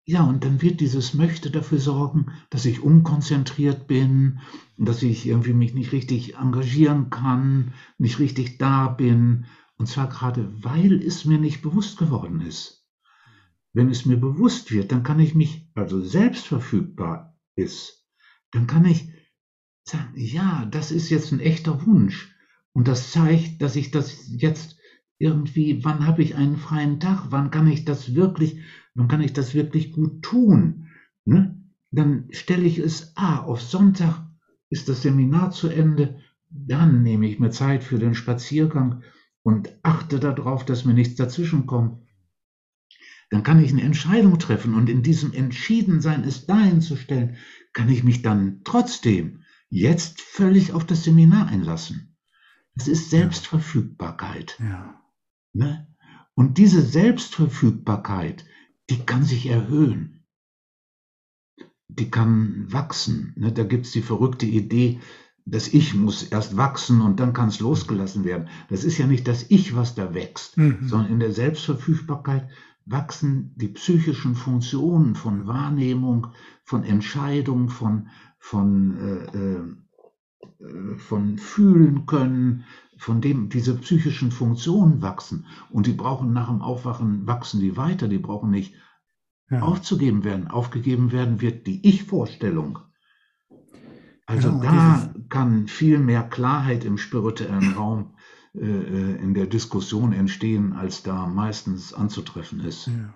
Ja, 0.05 0.23
und 0.23 0.43
dann 0.43 0.61
wird 0.61 0.81
dieses 0.81 1.13
Möchte 1.13 1.51
dafür 1.51 1.79
sorgen, 1.79 2.33
dass 2.49 2.65
ich 2.65 2.81
unkonzentriert 2.81 3.87
bin, 3.87 4.39
dass 4.77 5.01
ich 5.03 5.25
irgendwie 5.25 5.53
mich 5.53 5.73
nicht 5.73 5.93
richtig 5.93 6.35
engagieren 6.35 7.09
kann, 7.09 7.73
nicht 7.97 8.19
richtig 8.19 8.57
da 8.57 8.87
bin 8.89 9.45
und 9.77 9.87
zwar 9.87 10.09
gerade, 10.09 10.63
weil 10.63 11.01
es 11.01 11.25
mir 11.25 11.37
nicht 11.37 11.61
bewusst 11.61 11.97
geworden 11.97 12.41
ist. 12.41 12.87
Wenn 13.73 13.89
es 13.89 14.05
mir 14.05 14.17
bewusst 14.17 14.71
wird, 14.71 14.91
dann 14.91 15.03
kann 15.03 15.19
ich 15.19 15.33
mich, 15.35 15.69
also 15.73 16.01
selbst 16.01 16.47
verfügbar 16.47 17.39
ist, 17.55 18.05
dann 18.51 18.67
kann 18.67 18.85
ich 18.85 19.09
sagen, 19.83 20.13
ja, 20.15 20.65
das 20.65 20.91
ist 20.91 21.09
jetzt 21.09 21.31
ein 21.31 21.39
echter 21.39 21.85
Wunsch. 21.85 22.35
Und 22.73 22.87
das 22.87 23.11
zeigt, 23.11 23.61
dass 23.61 23.75
ich 23.75 23.91
das 23.91 24.27
jetzt 24.29 24.77
irgendwie, 25.17 25.83
wann 25.83 26.05
habe 26.05 26.21
ich 26.21 26.35
einen 26.35 26.57
freien 26.57 26.99
Tag? 26.99 27.27
Wann 27.29 27.51
kann 27.51 27.67
ich 27.67 27.85
das 27.85 28.15
wirklich, 28.15 28.61
wann 28.93 29.07
kann 29.07 29.21
ich 29.21 29.33
das 29.33 29.53
wirklich 29.53 29.91
gut 29.91 30.23
tun? 30.23 30.87
Ne? 31.25 31.59
dann 31.93 32.27
stelle 32.31 32.63
ich 32.63 32.79
es, 32.79 33.13
ah, 33.15 33.43
auf 33.43 33.61
Sonntag 33.61 34.25
ist 34.69 34.89
das 34.89 35.03
Seminar 35.03 35.51
zu 35.51 35.69
Ende, 35.69 36.19
dann 36.49 37.03
nehme 37.03 37.27
ich 37.27 37.39
mir 37.39 37.51
Zeit 37.51 37.83
für 37.83 37.99
den 37.99 38.15
Spaziergang 38.15 39.03
und 39.43 39.77
achte 39.83 40.19
darauf, 40.19 40.65
dass 40.65 40.85
mir 40.85 40.93
nichts 40.93 41.15
dazwischenkommt. 41.15 42.01
Dann 43.29 43.43
kann 43.43 43.63
ich 43.63 43.71
eine 43.71 43.81
Entscheidung 43.81 44.39
treffen 44.39 44.73
und 44.73 44.89
in 44.89 45.03
diesem 45.03 45.33
Entschiedensein, 45.33 46.23
es 46.23 46.45
dahin 46.45 46.81
zu 46.81 46.95
stellen, 46.95 47.37
kann 47.73 47.89
ich 47.89 48.03
mich 48.03 48.21
dann 48.21 48.61
trotzdem 48.63 49.43
jetzt 49.69 50.21
völlig 50.21 50.71
auf 50.73 50.85
das 50.85 51.03
Seminar 51.03 51.47
einlassen. 51.47 52.15
Es 52.75 52.87
ist 52.87 53.09
Selbstverfügbarkeit. 53.09 54.59
Ja. 54.59 55.01
Ne? 55.53 55.87
Und 56.35 56.57
diese 56.57 56.81
Selbstverfügbarkeit, 56.81 58.45
die 58.89 58.99
kann 58.99 59.23
sich 59.23 59.47
erhöhen. 59.47 60.25
Die 61.87 62.09
kann 62.09 62.71
wachsen. 62.71 63.33
Ne? 63.35 63.51
Da 63.51 63.63
gibt 63.63 63.85
es 63.85 63.91
die 63.91 64.01
verrückte 64.01 64.45
Idee, 64.45 64.99
das 65.45 65.67
Ich 65.73 65.93
muss 65.93 66.23
erst 66.23 66.55
wachsen 66.57 67.01
und 67.01 67.19
dann 67.19 67.33
kann 67.33 67.49
es 67.49 67.59
losgelassen 67.59 68.23
werden. 68.23 68.47
Das 68.69 68.83
ist 68.83 68.97
ja 68.97 69.07
nicht 69.07 69.27
das 69.27 69.45
Ich, 69.49 69.75
was 69.75 69.95
da 69.95 70.13
wächst, 70.13 70.57
mhm. 70.57 70.79
sondern 70.87 71.11
in 71.11 71.19
der 71.19 71.33
Selbstverfügbarkeit 71.33 72.47
wachsen 72.85 73.53
die 73.55 73.69
psychischen 73.69 74.35
Funktionen 74.35 75.15
von 75.15 75.47
Wahrnehmung, 75.47 76.27
von 76.63 76.83
Entscheidung, 76.83 77.69
von, 77.69 78.07
von, 78.39 78.97
äh, 78.97 79.37
äh, 79.37 80.97
von 80.97 81.37
Fühlen 81.37 82.05
können, 82.05 82.65
von 82.97 83.21
dem 83.21 83.49
diese 83.49 83.75
psychischen 83.77 84.31
Funktionen 84.31 85.01
wachsen. 85.01 85.45
Und 85.69 85.87
die 85.87 85.93
brauchen 85.93 86.33
nach 86.33 86.49
dem 86.49 86.61
Aufwachen, 86.61 87.27
wachsen 87.27 87.59
die 87.59 87.75
weiter, 87.75 88.07
die 88.07 88.19
brauchen 88.19 88.51
nicht 88.51 88.75
ja. 89.49 89.61
aufzugeben 89.61 90.23
werden. 90.23 90.47
Aufgegeben 90.47 91.11
werden 91.11 91.41
wird 91.41 91.67
die 91.67 91.85
Ich-Vorstellung. 91.87 92.79
Also 94.25 94.51
genau, 94.51 94.63
da. 94.63 95.13
Kann 95.33 95.67
viel 95.67 95.97
mehr 95.97 96.21
Klarheit 96.21 96.85
im 96.85 96.99
spirituellen 96.99 97.73
Raum 97.77 98.13
äh, 98.53 98.59
äh, 98.59 99.15
in 99.15 99.33
der 99.33 99.47
Diskussion 99.47 100.13
entstehen, 100.13 100.73
als 100.73 101.01
da 101.01 101.25
meistens 101.25 101.91
anzutreffen 101.91 102.59
ist. 102.59 102.85
Ja. 102.85 103.11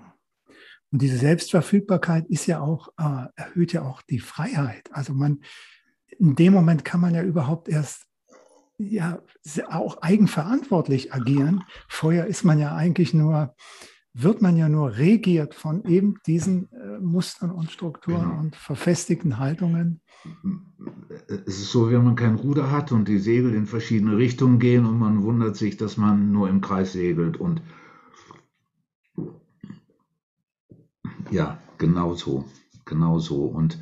Und 0.92 1.04
diese 1.04 1.18
Selbstverfügbarkeit 1.18 2.26
ist 2.28 2.48
ja 2.48 2.60
auch, 2.60 2.88
äh, 2.98 3.28
erhöht 3.36 3.72
ja 3.72 3.84
auch 3.84 4.02
die 4.02 4.18
Freiheit. 4.20 4.90
Also 4.92 5.14
man, 5.14 5.42
in 6.18 6.36
dem 6.36 6.54
Moment 6.54 6.84
kann 6.84 7.02
man 7.02 7.14
ja 7.14 7.22
überhaupt 7.22 7.70
erst 7.70 8.08
ja 8.80 9.22
auch 9.70 10.02
eigenverantwortlich 10.02 11.14
agieren. 11.14 11.66
Vorher 11.88 12.26
ist 12.26 12.44
man 12.44 12.58
ja 12.58 12.76
eigentlich 12.76 13.14
nur 13.14 13.56
wird 14.20 14.42
man 14.42 14.58
ja 14.58 14.68
nur 14.68 14.98
regiert 14.98 15.54
von 15.54 15.84
eben 15.86 16.16
diesen 16.26 16.72
äh, 16.72 17.00
Mustern 17.00 17.52
und 17.52 17.72
Strukturen 17.72 18.22
genau. 18.22 18.40
und 18.40 18.56
verfestigten 18.56 19.38
Haltungen. 19.38 20.02
Es 21.28 21.60
ist 21.60 21.72
so, 21.72 21.92
wenn 21.92 22.04
man 22.04 22.16
kein 22.16 22.36
Ruder 22.36 22.72
hat 22.72 22.92
und 22.92 23.08
die 23.08 23.20
Segel 23.20 23.54
in 23.54 23.68
verschiedene 23.68 24.18
Richtungen 24.18 24.60
gehen 24.60 24.86
und 24.86 24.98
man 24.98 25.24
wundert 25.24 25.56
sich, 25.56 25.78
dass 25.78 25.98
man 25.98 26.32
nur 26.32 26.50
im 26.50 26.62
Kreis 26.62 26.94
segelt 26.94 27.38
und 27.38 27.62
ja, 31.30 31.60
genau 31.78 32.14
so, 32.16 32.46
genau 32.86 33.20
so 33.20 33.46
und 33.46 33.80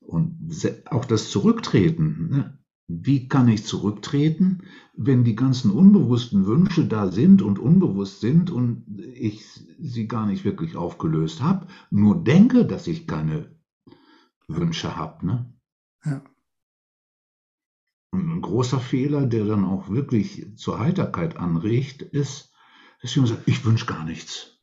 und 0.00 0.66
auch 0.86 1.04
das 1.04 1.28
Zurücktreten, 1.28 2.28
ne? 2.30 2.57
Wie 2.88 3.28
kann 3.28 3.48
ich 3.48 3.64
zurücktreten, 3.64 4.62
wenn 4.94 5.22
die 5.22 5.36
ganzen 5.36 5.70
unbewussten 5.70 6.46
Wünsche 6.46 6.86
da 6.86 7.12
sind 7.12 7.42
und 7.42 7.58
unbewusst 7.58 8.20
sind 8.20 8.50
und 8.50 8.86
ich 8.98 9.44
sie 9.78 10.08
gar 10.08 10.26
nicht 10.26 10.46
wirklich 10.46 10.74
aufgelöst 10.74 11.42
habe, 11.42 11.66
nur 11.90 12.24
denke, 12.24 12.64
dass 12.64 12.86
ich 12.86 13.06
keine 13.06 13.54
Wünsche 14.48 14.96
habe. 14.96 15.26
Ne? 15.26 15.54
Ja. 16.02 16.24
Und 18.10 18.30
ein 18.30 18.40
großer 18.40 18.80
Fehler, 18.80 19.26
der 19.26 19.44
dann 19.44 19.66
auch 19.66 19.90
wirklich 19.90 20.56
zur 20.56 20.78
Heiterkeit 20.78 21.36
anregt, 21.36 22.00
ist, 22.00 22.54
dass 23.02 23.14
jemand 23.14 23.34
sagt, 23.34 23.48
ich 23.48 23.66
wünsche 23.66 23.84
gar 23.84 24.06
nichts. 24.06 24.58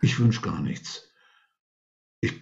Ich 0.00 0.18
wünsche 0.18 0.40
gar 0.40 0.62
nichts. 0.62 1.12
Ich 2.22 2.40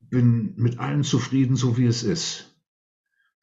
bin 0.00 0.54
mit 0.56 0.78
allem 0.78 1.02
zufrieden, 1.02 1.56
so 1.56 1.78
wie 1.78 1.86
es 1.86 2.02
ist. 2.02 2.55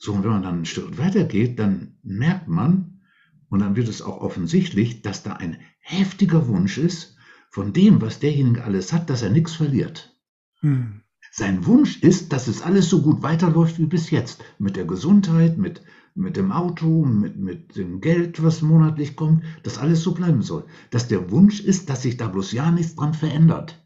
So, 0.03 0.11
und 0.11 0.23
wenn 0.25 0.31
man 0.31 0.43
dann 0.43 0.59
ein 0.59 0.65
Stück 0.65 0.97
weitergeht, 0.97 1.59
dann 1.59 1.95
merkt 2.03 2.49
man, 2.49 2.99
und 3.47 3.59
dann 3.59 3.77
wird 3.77 3.87
es 3.87 4.01
auch 4.01 4.19
offensichtlich, 4.19 5.01
dass 5.01 5.23
da 5.23 5.31
ein 5.31 5.55
heftiger 5.79 6.49
Wunsch 6.49 6.77
ist, 6.77 7.15
von 7.49 7.71
dem, 7.71 8.01
was 8.01 8.19
derjenige 8.19 8.65
alles 8.65 8.91
hat, 8.91 9.09
dass 9.09 9.21
er 9.21 9.29
nichts 9.29 9.53
verliert. 9.53 10.13
Hm. 10.59 11.03
Sein 11.31 11.65
Wunsch 11.65 12.03
ist, 12.03 12.33
dass 12.33 12.49
es 12.49 12.61
alles 12.61 12.89
so 12.89 13.01
gut 13.01 13.23
weiterläuft 13.23 13.79
wie 13.79 13.85
bis 13.85 14.09
jetzt. 14.09 14.43
Mit 14.59 14.75
der 14.75 14.83
Gesundheit, 14.83 15.57
mit, 15.57 15.81
mit 16.15 16.35
dem 16.35 16.51
Auto, 16.51 17.05
mit, 17.05 17.37
mit 17.37 17.77
dem 17.77 18.01
Geld, 18.01 18.43
was 18.43 18.61
monatlich 18.61 19.15
kommt, 19.15 19.45
dass 19.63 19.77
alles 19.77 20.03
so 20.03 20.13
bleiben 20.13 20.41
soll. 20.41 20.65
Dass 20.89 21.07
der 21.07 21.31
Wunsch 21.31 21.61
ist, 21.61 21.89
dass 21.89 22.01
sich 22.01 22.17
da 22.17 22.27
bloß 22.27 22.51
ja 22.51 22.71
nichts 22.71 22.95
dran 22.95 23.13
verändert. 23.13 23.81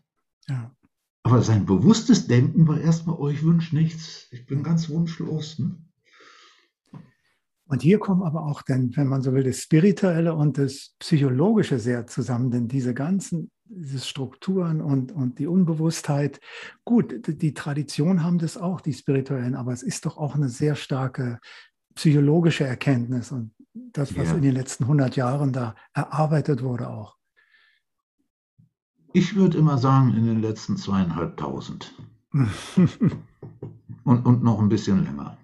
Ja. 0.48 0.76
Aber 1.22 1.44
sein 1.44 1.68
bewusstes 1.68 2.26
Denken 2.26 2.68
war 2.68 2.82
erstmal, 2.82 3.18
oh, 3.18 3.28
ich 3.28 3.44
wünsche 3.44 3.76
nichts, 3.76 4.26
ich 4.32 4.48
bin 4.48 4.64
ganz 4.64 4.90
wunschlos. 4.90 5.60
Ne? 5.60 5.78
Und 7.68 7.82
hier 7.82 8.00
kommen 8.00 8.24
aber 8.24 8.46
auch 8.46 8.62
dann, 8.62 8.96
wenn 8.96 9.08
man 9.08 9.22
so 9.22 9.34
will, 9.34 9.44
das 9.44 9.60
Spirituelle 9.60 10.34
und 10.34 10.58
das 10.58 10.96
Psychologische 11.00 11.80
sehr 11.80 12.08
zusammen, 12.08 12.50
denn 12.50 12.68
diese 12.68 12.94
ganzen 12.94 13.52
diese 13.70 14.00
Strukturen 14.00 14.82
und, 14.82 15.12
und 15.12 15.40
die 15.40 15.48
Unbewusstheit, 15.48 16.40
gut, 16.86 17.14
die 17.28 17.54
Tradition 17.54 18.24
haben 18.24 18.38
das 18.38 18.58
auch, 18.58 18.82
die 18.82 18.94
Spirituellen, 18.94 19.56
aber 19.56 19.74
es 19.74 19.84
ist 19.84 20.06
doch 20.06 20.18
auch 20.18 20.36
eine 20.36 20.50
sehr 20.50 20.76
starke 20.76 21.40
psychologische 21.96 22.64
Erkenntnis 22.64 23.32
und 23.32 23.52
das, 23.74 24.16
was 24.16 24.30
ja. 24.30 24.36
in 24.36 24.42
den 24.42 24.54
letzten 24.54 24.84
100 24.86 25.16
Jahren 25.16 25.52
da 25.52 25.76
erarbeitet 25.94 26.64
wurde 26.64 26.90
auch. 26.90 27.16
Ich 29.14 29.36
würde 29.36 29.58
immer 29.58 29.78
sagen, 29.78 30.14
in 30.14 30.26
den 30.26 30.42
letzten 30.42 30.78
zweieinhalbtausend. 30.78 31.94
und, 34.04 34.26
und 34.26 34.44
noch 34.44 34.60
ein 34.60 34.70
bisschen 34.70 35.04
länger. 35.04 35.38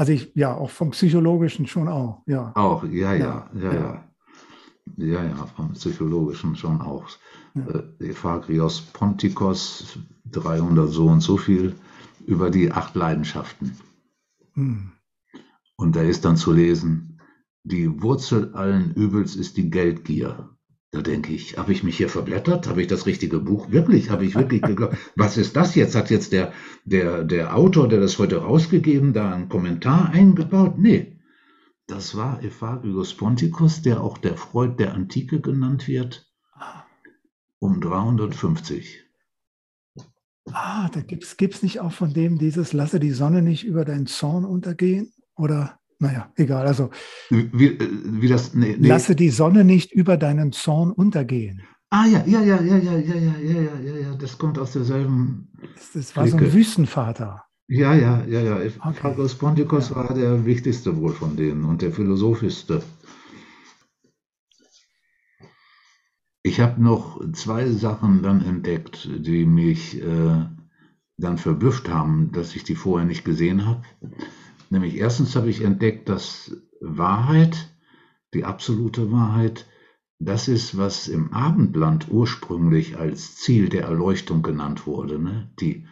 Also 0.00 0.12
ich, 0.12 0.32
ja, 0.34 0.56
auch 0.56 0.70
vom 0.70 0.92
Psychologischen 0.92 1.66
schon 1.66 1.86
auch, 1.86 2.22
ja. 2.26 2.52
Auch, 2.54 2.84
ja, 2.84 3.12
ja, 3.12 3.50
ja, 3.52 3.74
ja. 3.74 4.04
Ja, 4.96 5.24
ja, 5.24 5.46
vom 5.54 5.74
Psychologischen 5.74 6.56
schon 6.56 6.80
auch. 6.80 7.06
Ja. 7.52 7.66
Äh, 7.66 8.08
Ephagrios 8.08 8.80
Pontikos, 8.80 9.98
300 10.30 10.88
so 10.88 11.06
und 11.06 11.20
so 11.20 11.36
viel 11.36 11.74
über 12.24 12.48
die 12.48 12.72
acht 12.72 12.94
Leidenschaften. 12.94 13.76
Hm. 14.54 14.92
Und 15.76 15.96
da 15.96 16.00
ist 16.00 16.24
dann 16.24 16.38
zu 16.38 16.54
lesen, 16.54 17.20
die 17.64 18.02
Wurzel 18.02 18.54
allen 18.54 18.94
Übels 18.94 19.36
ist 19.36 19.58
die 19.58 19.68
Geldgier. 19.68 20.48
Da 20.92 21.02
denke 21.02 21.32
ich, 21.32 21.56
habe 21.56 21.72
ich 21.72 21.84
mich 21.84 21.96
hier 21.96 22.08
verblättert? 22.08 22.66
Habe 22.66 22.82
ich 22.82 22.88
das 22.88 23.06
richtige 23.06 23.38
Buch? 23.38 23.70
Wirklich, 23.70 24.10
habe 24.10 24.24
ich 24.24 24.34
wirklich 24.34 24.62
geglaubt. 24.62 24.96
Was 25.16 25.36
ist 25.36 25.54
das 25.54 25.76
jetzt? 25.76 25.94
Hat 25.94 26.10
jetzt 26.10 26.32
der, 26.32 26.52
der, 26.84 27.22
der 27.22 27.56
Autor, 27.56 27.88
der 27.88 28.00
das 28.00 28.18
heute 28.18 28.38
rausgegeben, 28.38 29.12
da 29.12 29.32
einen 29.32 29.48
Kommentar 29.48 30.10
eingebaut? 30.10 30.78
Nee. 30.78 31.16
Das 31.86 32.16
war 32.16 32.42
Ephagrius 32.42 33.14
Ponticus, 33.14 33.82
der 33.82 34.00
auch 34.00 34.18
der 34.18 34.36
Freud 34.36 34.76
der 34.78 34.94
Antike 34.94 35.40
genannt 35.40 35.88
wird, 35.88 36.28
um 37.58 37.80
350. 37.80 39.04
Ah, 40.52 40.88
da 40.88 41.00
gibt 41.00 41.24
es 41.24 41.62
nicht 41.62 41.80
auch 41.80 41.92
von 41.92 42.12
dem 42.12 42.38
dieses 42.38 42.72
Lasse 42.72 43.00
die 43.00 43.10
Sonne 43.10 43.42
nicht 43.42 43.64
über 43.64 43.84
deinen 43.84 44.06
Zorn 44.06 44.44
untergehen? 44.44 45.12
Oder? 45.34 45.79
Naja, 46.00 46.32
egal. 46.36 46.66
Also 46.66 46.90
wie, 47.28 47.66
äh, 47.66 47.88
wie 48.02 48.28
das, 48.28 48.54
nee, 48.54 48.74
nee. 48.78 48.88
lasse 48.88 49.14
die 49.14 49.28
Sonne 49.28 49.64
nicht 49.64 49.92
über 49.92 50.16
deinen 50.16 50.50
Zorn 50.50 50.92
untergehen. 50.92 51.62
Ah 51.90 52.06
ja, 52.06 52.24
ja, 52.26 52.40
ja, 52.40 52.60
ja, 52.62 52.76
ja, 52.78 52.96
ja, 52.96 53.14
ja, 53.14 53.34
ja, 53.38 53.80
ja, 53.80 53.96
ja, 53.96 54.14
das 54.14 54.38
kommt 54.38 54.58
aus 54.58 54.72
derselben. 54.72 55.48
Das, 55.74 55.92
das 55.92 56.16
war 56.16 56.22
Flicke. 56.24 56.38
so 56.38 56.44
ein 56.44 56.52
Wüstenvater. 56.54 57.44
Ja, 57.68 57.94
ja, 57.94 58.24
ja, 58.24 58.40
ja. 58.40 58.56
Okay. 58.82 59.28
Ponticus 59.38 59.90
ja. 59.90 59.96
war 59.96 60.14
der 60.14 60.46
wichtigste 60.46 60.96
wohl 60.96 61.12
von 61.12 61.36
denen 61.36 61.64
und 61.64 61.82
der 61.82 61.92
philosophischste. 61.92 62.82
Ich 66.42 66.60
habe 66.60 66.82
noch 66.82 67.20
zwei 67.32 67.68
Sachen 67.68 68.22
dann 68.22 68.42
entdeckt, 68.42 69.06
die 69.18 69.44
mich 69.44 70.00
äh, 70.00 70.46
dann 71.18 71.36
verblüfft 71.36 71.90
haben, 71.90 72.32
dass 72.32 72.56
ich 72.56 72.64
die 72.64 72.74
vorher 72.74 73.06
nicht 73.06 73.24
gesehen 73.26 73.66
habe. 73.66 73.82
Nämlich 74.70 74.96
erstens 74.96 75.36
habe 75.36 75.50
ich 75.50 75.62
entdeckt, 75.62 76.08
dass 76.08 76.56
Wahrheit, 76.80 77.74
die 78.32 78.44
absolute 78.44 79.10
Wahrheit, 79.12 79.66
das 80.20 80.48
ist, 80.48 80.78
was 80.78 81.08
im 81.08 81.32
Abendland 81.32 82.08
ursprünglich 82.10 82.98
als 82.98 83.36
Ziel 83.36 83.68
der 83.68 83.84
Erleuchtung 83.84 84.42
genannt 84.42 84.86
wurde. 84.86 85.18
Ne? 85.18 85.52
Die 85.60 85.86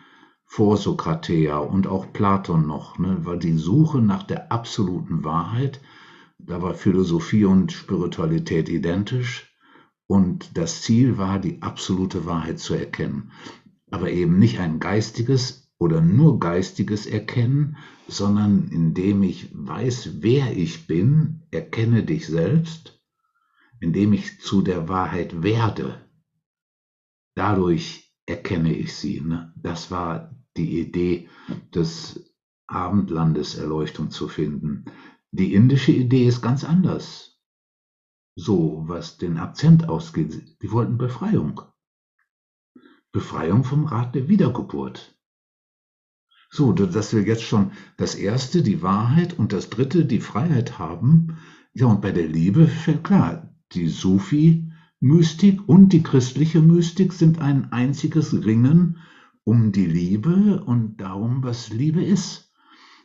Vorsokrateer 0.45 1.61
und 1.69 1.87
auch 1.87 2.13
Platon 2.13 2.67
noch, 2.67 2.99
ne? 2.99 3.25
war 3.25 3.37
die 3.37 3.57
Suche 3.57 4.01
nach 4.01 4.23
der 4.23 4.53
absoluten 4.53 5.25
Wahrheit. 5.25 5.81
Da 6.39 6.63
war 6.63 6.75
Philosophie 6.75 7.45
und 7.45 7.73
Spiritualität 7.73 8.69
identisch. 8.69 9.53
Und 10.07 10.57
das 10.57 10.83
Ziel 10.83 11.19
war, 11.19 11.39
die 11.39 11.61
absolute 11.63 12.25
Wahrheit 12.25 12.61
zu 12.61 12.75
erkennen. 12.75 13.33
aber 13.91 14.11
eben 14.11 14.39
nicht 14.39 14.61
ein 14.61 14.81
geistiges 14.81 15.68
oder 15.79 16.01
nur 16.01 16.41
geistiges 16.41 17.07
Erkennen, 17.07 17.77
sondern 18.09 18.69
indem 18.69 19.23
ich 19.23 19.51
weiß, 19.53 20.23
wer 20.23 20.57
ich 20.57 20.87
bin, 20.87 21.43
erkenne 21.51 22.05
dich 22.05 22.27
selbst, 22.27 23.01
indem 23.81 24.13
ich 24.13 24.41
zu 24.41 24.63
der 24.63 24.89
Wahrheit 24.89 25.43
werde. 25.43 26.05
Dadurch 27.35 28.13
erkenne 28.27 28.75
ich 28.75 28.95
sie. 28.95 29.21
Ne? 29.21 29.53
Das 29.57 29.91
war 29.91 30.35
die 30.57 30.81
Idee 30.81 31.29
des 31.75 32.35
Abendlandes 32.67 33.55
Erleuchtung 33.55 34.11
zu 34.11 34.29
finden. 34.29 34.85
Die 35.31 35.55
indische 35.55 35.93
Idee 35.93 36.27
ist 36.27 36.43
ganz 36.43 36.65
anders. 36.65 37.41
So, 38.35 38.85
was 38.87 39.19
den 39.19 39.39
Akzent 39.39 39.89
ausgeht. 39.89 40.61
Die 40.63 40.73
wollten 40.73 40.99
Befreiung. 40.99 41.61
Befreiung 43.13 43.65
vom 43.65 43.87
Rat 43.87 44.15
der 44.15 44.29
Wiedergeburt. 44.29 45.18
So, 46.51 46.73
dass 46.73 47.13
wir 47.13 47.23
jetzt 47.23 47.43
schon 47.43 47.73
das 47.97 48.15
erste, 48.15 48.63
die 48.63 48.83
Wahrheit 48.83 49.39
und 49.39 49.53
das 49.53 49.69
dritte, 49.69 50.07
die 50.07 50.21
Freiheit 50.21 50.79
haben. 50.79 51.37
Ja, 51.75 51.87
und 51.87 52.01
bei 52.01 52.11
der 52.11 52.27
Liebe 52.27 52.67
fällt 52.67 53.05
klar, 53.05 53.55
die 53.73 53.89
Sufi-Mystik 53.89 55.69
und 55.69 55.93
die 55.93 56.03
christliche 56.03 56.63
Mystik 56.63 57.13
sind 57.13 57.41
ein 57.41 57.71
einziges 57.73 58.33
Ringen 58.33 58.97
um 59.45 59.73
die 59.73 59.87
Liebe 59.87 60.63
und 60.65 60.99
darum, 61.01 61.43
was 61.43 61.71
Liebe 61.71 62.03
ist, 62.03 62.53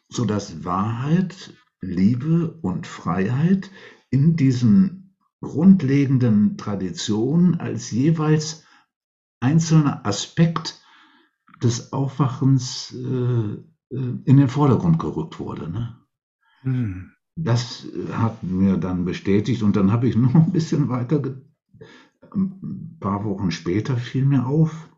sodass 0.09 0.63
Wahrheit, 0.63 1.53
Liebe 1.81 2.59
und 2.61 2.87
Freiheit 2.87 3.69
in 4.09 4.35
diesen 4.35 5.15
grundlegenden 5.41 6.57
Traditionen 6.57 7.59
als 7.59 7.91
jeweils 7.91 8.63
einzelner 9.41 10.05
Aspekt 10.05 10.82
des 11.63 11.93
Aufwachens 11.93 12.93
äh, 12.93 13.53
äh, 13.55 13.59
in 13.89 14.37
den 14.37 14.47
Vordergrund 14.47 14.99
gerückt 14.99 15.39
wurde. 15.39 15.69
Ne? 15.69 15.97
Hm. 16.61 17.11
Das 17.35 17.87
hat 18.11 18.43
mir 18.43 18.77
dann 18.77 19.05
bestätigt 19.05 19.63
und 19.63 19.75
dann 19.75 19.91
habe 19.91 20.07
ich 20.07 20.15
noch 20.17 20.35
ein 20.35 20.51
bisschen 20.51 20.89
weiter, 20.89 21.21
ein 22.33 22.97
paar 22.99 23.23
Wochen 23.25 23.51
später 23.51 23.97
fiel 23.97 24.25
mir 24.25 24.45
auf, 24.45 24.89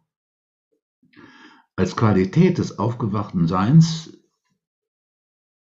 als 1.78 1.98
Qualität 1.98 2.58
des 2.58 2.80
aufgewachten 2.80 3.48
Seins 3.48 4.18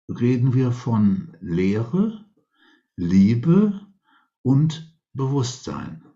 reden 0.09 0.55
wir 0.55 0.73
von 0.73 1.37
Lehre, 1.41 2.25
Liebe 2.97 3.87
und 4.43 4.99
Bewusstsein. 5.13 6.10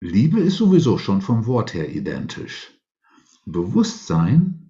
Liebe 0.00 0.40
ist 0.40 0.56
sowieso 0.56 0.98
schon 0.98 1.22
vom 1.22 1.46
Wort 1.46 1.72
her 1.72 1.94
identisch. 1.94 2.72
Bewusstsein 3.46 4.66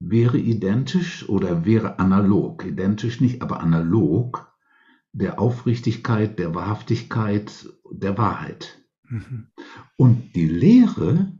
wäre 0.00 0.38
identisch 0.38 1.28
oder 1.28 1.64
wäre 1.64 1.98
analog, 1.98 2.64
identisch 2.64 3.20
nicht, 3.20 3.42
aber 3.42 3.60
analog 3.60 4.52
der 5.12 5.38
Aufrichtigkeit, 5.38 6.38
der 6.38 6.54
Wahrhaftigkeit, 6.54 7.68
der 7.90 8.18
Wahrheit. 8.18 8.82
Mhm. 9.08 9.48
Und 9.96 10.34
die 10.34 10.48
Lehre, 10.48 11.32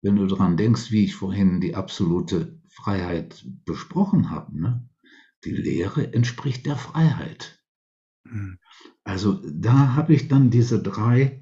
wenn 0.00 0.16
du 0.16 0.26
daran 0.26 0.56
denkst, 0.56 0.90
wie 0.90 1.04
ich 1.04 1.14
vorhin 1.14 1.60
die 1.60 1.76
absolute 1.76 2.60
Freiheit 2.68 3.46
besprochen 3.64 4.30
habe, 4.30 4.58
ne? 4.58 4.88
die 5.44 5.52
Lehre 5.52 6.12
entspricht 6.12 6.66
der 6.66 6.76
Freiheit. 6.76 7.62
Mhm. 8.24 8.58
Also 9.04 9.40
da 9.44 9.94
habe 9.94 10.14
ich 10.14 10.28
dann 10.28 10.50
diese 10.50 10.82
drei 10.82 11.41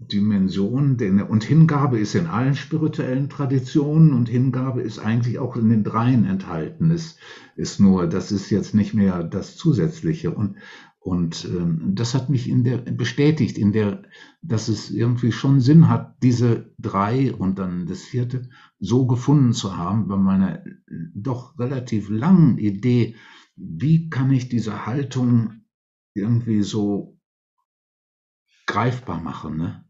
Dimension, 0.00 0.96
denn, 0.96 1.20
und 1.22 1.44
Hingabe 1.44 1.98
ist 1.98 2.14
in 2.14 2.26
allen 2.26 2.54
spirituellen 2.54 3.28
Traditionen 3.28 4.12
und 4.12 4.28
Hingabe 4.28 4.82
ist 4.82 4.98
eigentlich 4.98 5.38
auch 5.38 5.56
in 5.56 5.68
den 5.68 5.84
dreien 5.84 6.24
enthalten. 6.24 6.90
Es 6.90 7.16
ist 7.56 7.80
nur, 7.80 8.06
das 8.06 8.32
ist 8.32 8.50
jetzt 8.50 8.74
nicht 8.74 8.94
mehr 8.94 9.24
das 9.24 9.56
Zusätzliche. 9.56 10.30
Und, 10.30 10.56
und 11.00 11.44
ähm, 11.46 11.92
das 11.94 12.14
hat 12.14 12.28
mich 12.28 12.48
in 12.48 12.62
der, 12.62 12.78
bestätigt, 12.78 13.58
in 13.58 13.72
der, 13.72 14.02
dass 14.42 14.68
es 14.68 14.90
irgendwie 14.90 15.32
schon 15.32 15.60
Sinn 15.60 15.88
hat, 15.88 16.22
diese 16.22 16.74
drei 16.78 17.34
und 17.34 17.58
dann 17.58 17.86
das 17.86 18.02
vierte 18.02 18.48
so 18.78 19.06
gefunden 19.06 19.52
zu 19.52 19.76
haben, 19.76 20.08
bei 20.08 20.16
meiner 20.16 20.62
doch 21.14 21.58
relativ 21.58 22.10
langen 22.10 22.58
Idee, 22.58 23.16
wie 23.56 24.10
kann 24.10 24.30
ich 24.30 24.48
diese 24.48 24.86
Haltung 24.86 25.62
irgendwie 26.14 26.62
so 26.62 27.18
greifbar 28.66 29.20
machen, 29.20 29.56
ne? 29.56 29.85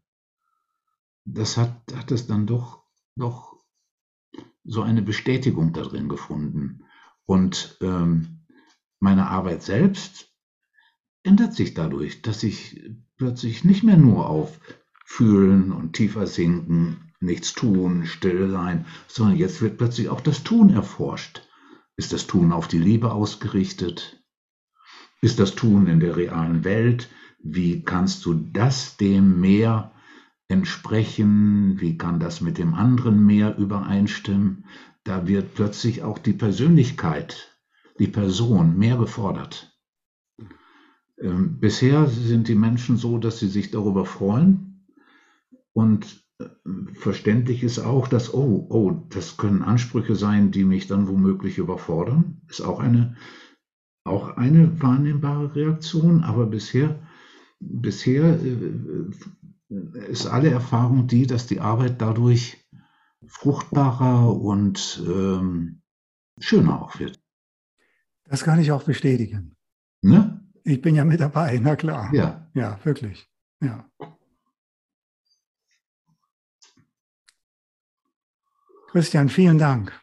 Das 1.27 1.57
hat, 1.57 1.81
hat 1.93 2.11
es 2.11 2.27
dann 2.27 2.47
doch, 2.47 2.83
doch 3.15 3.55
so 4.63 4.81
eine 4.81 5.01
Bestätigung 5.01 5.73
darin 5.73 6.09
gefunden. 6.09 6.83
Und 7.25 7.77
ähm, 7.81 8.45
meine 8.99 9.27
Arbeit 9.27 9.63
selbst 9.63 10.31
ändert 11.23 11.53
sich 11.53 11.73
dadurch, 11.73 12.21
dass 12.21 12.43
ich 12.43 12.81
plötzlich 13.17 13.63
nicht 13.63 13.83
mehr 13.83 13.97
nur 13.97 14.29
auf 14.29 14.59
Fühlen 15.05 15.71
und 15.71 15.93
tiefer 15.93 16.27
sinken, 16.27 17.13
nichts 17.19 17.53
tun, 17.53 18.05
still 18.05 18.49
sein, 18.49 18.85
sondern 19.07 19.37
jetzt 19.37 19.61
wird 19.61 19.77
plötzlich 19.77 20.09
auch 20.09 20.21
das 20.21 20.43
Tun 20.43 20.69
erforscht. 20.69 21.41
Ist 21.95 22.13
das 22.13 22.27
Tun 22.27 22.51
auf 22.51 22.67
die 22.67 22.77
Liebe 22.77 23.11
ausgerichtet? 23.11 24.23
Ist 25.21 25.39
das 25.39 25.55
Tun 25.55 25.87
in 25.87 25.99
der 25.99 26.15
realen 26.15 26.63
Welt? 26.63 27.09
Wie 27.39 27.81
kannst 27.81 28.25
du 28.25 28.33
das 28.33 28.97
dem 28.97 29.39
mehr 29.39 29.91
entsprechen, 30.49 31.79
wie 31.79 31.97
kann 31.97 32.19
das 32.19 32.41
mit 32.41 32.57
dem 32.57 32.73
anderen 32.73 33.25
mehr 33.25 33.57
übereinstimmen. 33.57 34.65
Da 35.03 35.27
wird 35.27 35.55
plötzlich 35.55 36.03
auch 36.03 36.17
die 36.17 36.33
Persönlichkeit, 36.33 37.57
die 37.99 38.07
Person 38.07 38.77
mehr 38.77 38.97
gefordert. 38.97 39.77
Ähm, 41.19 41.59
bisher 41.59 42.07
sind 42.07 42.47
die 42.47 42.55
Menschen 42.55 42.97
so, 42.97 43.17
dass 43.17 43.39
sie 43.39 43.47
sich 43.47 43.71
darüber 43.71 44.05
freuen 44.05 44.85
und 45.73 46.23
äh, 46.39 46.45
verständlich 46.93 47.63
ist 47.63 47.79
auch, 47.79 48.07
dass, 48.07 48.33
oh, 48.33 48.67
oh, 48.69 48.91
das 49.09 49.37
können 49.37 49.63
Ansprüche 49.63 50.15
sein, 50.15 50.51
die 50.51 50.63
mich 50.63 50.87
dann 50.87 51.07
womöglich 51.07 51.57
überfordern. 51.57 52.41
Ist 52.47 52.61
auch 52.61 52.79
eine, 52.79 53.15
auch 54.05 54.37
eine 54.37 54.81
wahrnehmbare 54.81 55.55
Reaktion, 55.55 56.23
aber 56.23 56.45
bisher, 56.45 56.99
bisher 57.59 58.39
äh, 58.43 59.09
ist 59.69 60.25
alle 60.27 60.49
Erfahrung 60.49 61.07
die, 61.07 61.27
dass 61.27 61.47
die 61.47 61.59
Arbeit 61.59 62.01
dadurch 62.01 62.65
fruchtbarer 63.25 64.33
und 64.35 65.03
ähm, 65.05 65.81
schöner 66.39 66.81
auch 66.81 66.99
wird. 66.99 67.19
Das 68.25 68.43
kann 68.43 68.59
ich 68.59 68.71
auch 68.71 68.83
bestätigen. 68.83 69.55
Ne? 70.01 70.41
Ich 70.63 70.81
bin 70.81 70.95
ja 70.95 71.05
mit 71.05 71.19
dabei, 71.19 71.59
na 71.61 71.75
klar. 71.75 72.13
Ja. 72.13 72.49
Ja, 72.53 72.79
wirklich. 72.83 73.29
Ja. 73.61 73.89
Christian, 78.91 79.29
vielen 79.29 79.57
Dank. 79.57 79.99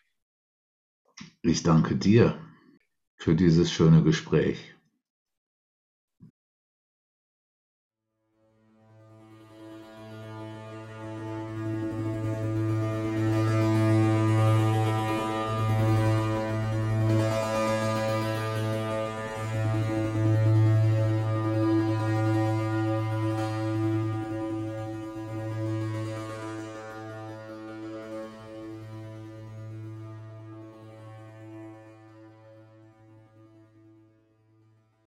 Ich 1.42 1.62
danke 1.62 1.96
dir 1.96 2.38
für 3.16 3.34
dieses 3.34 3.70
schöne 3.70 4.02
Gespräch. 4.02 4.73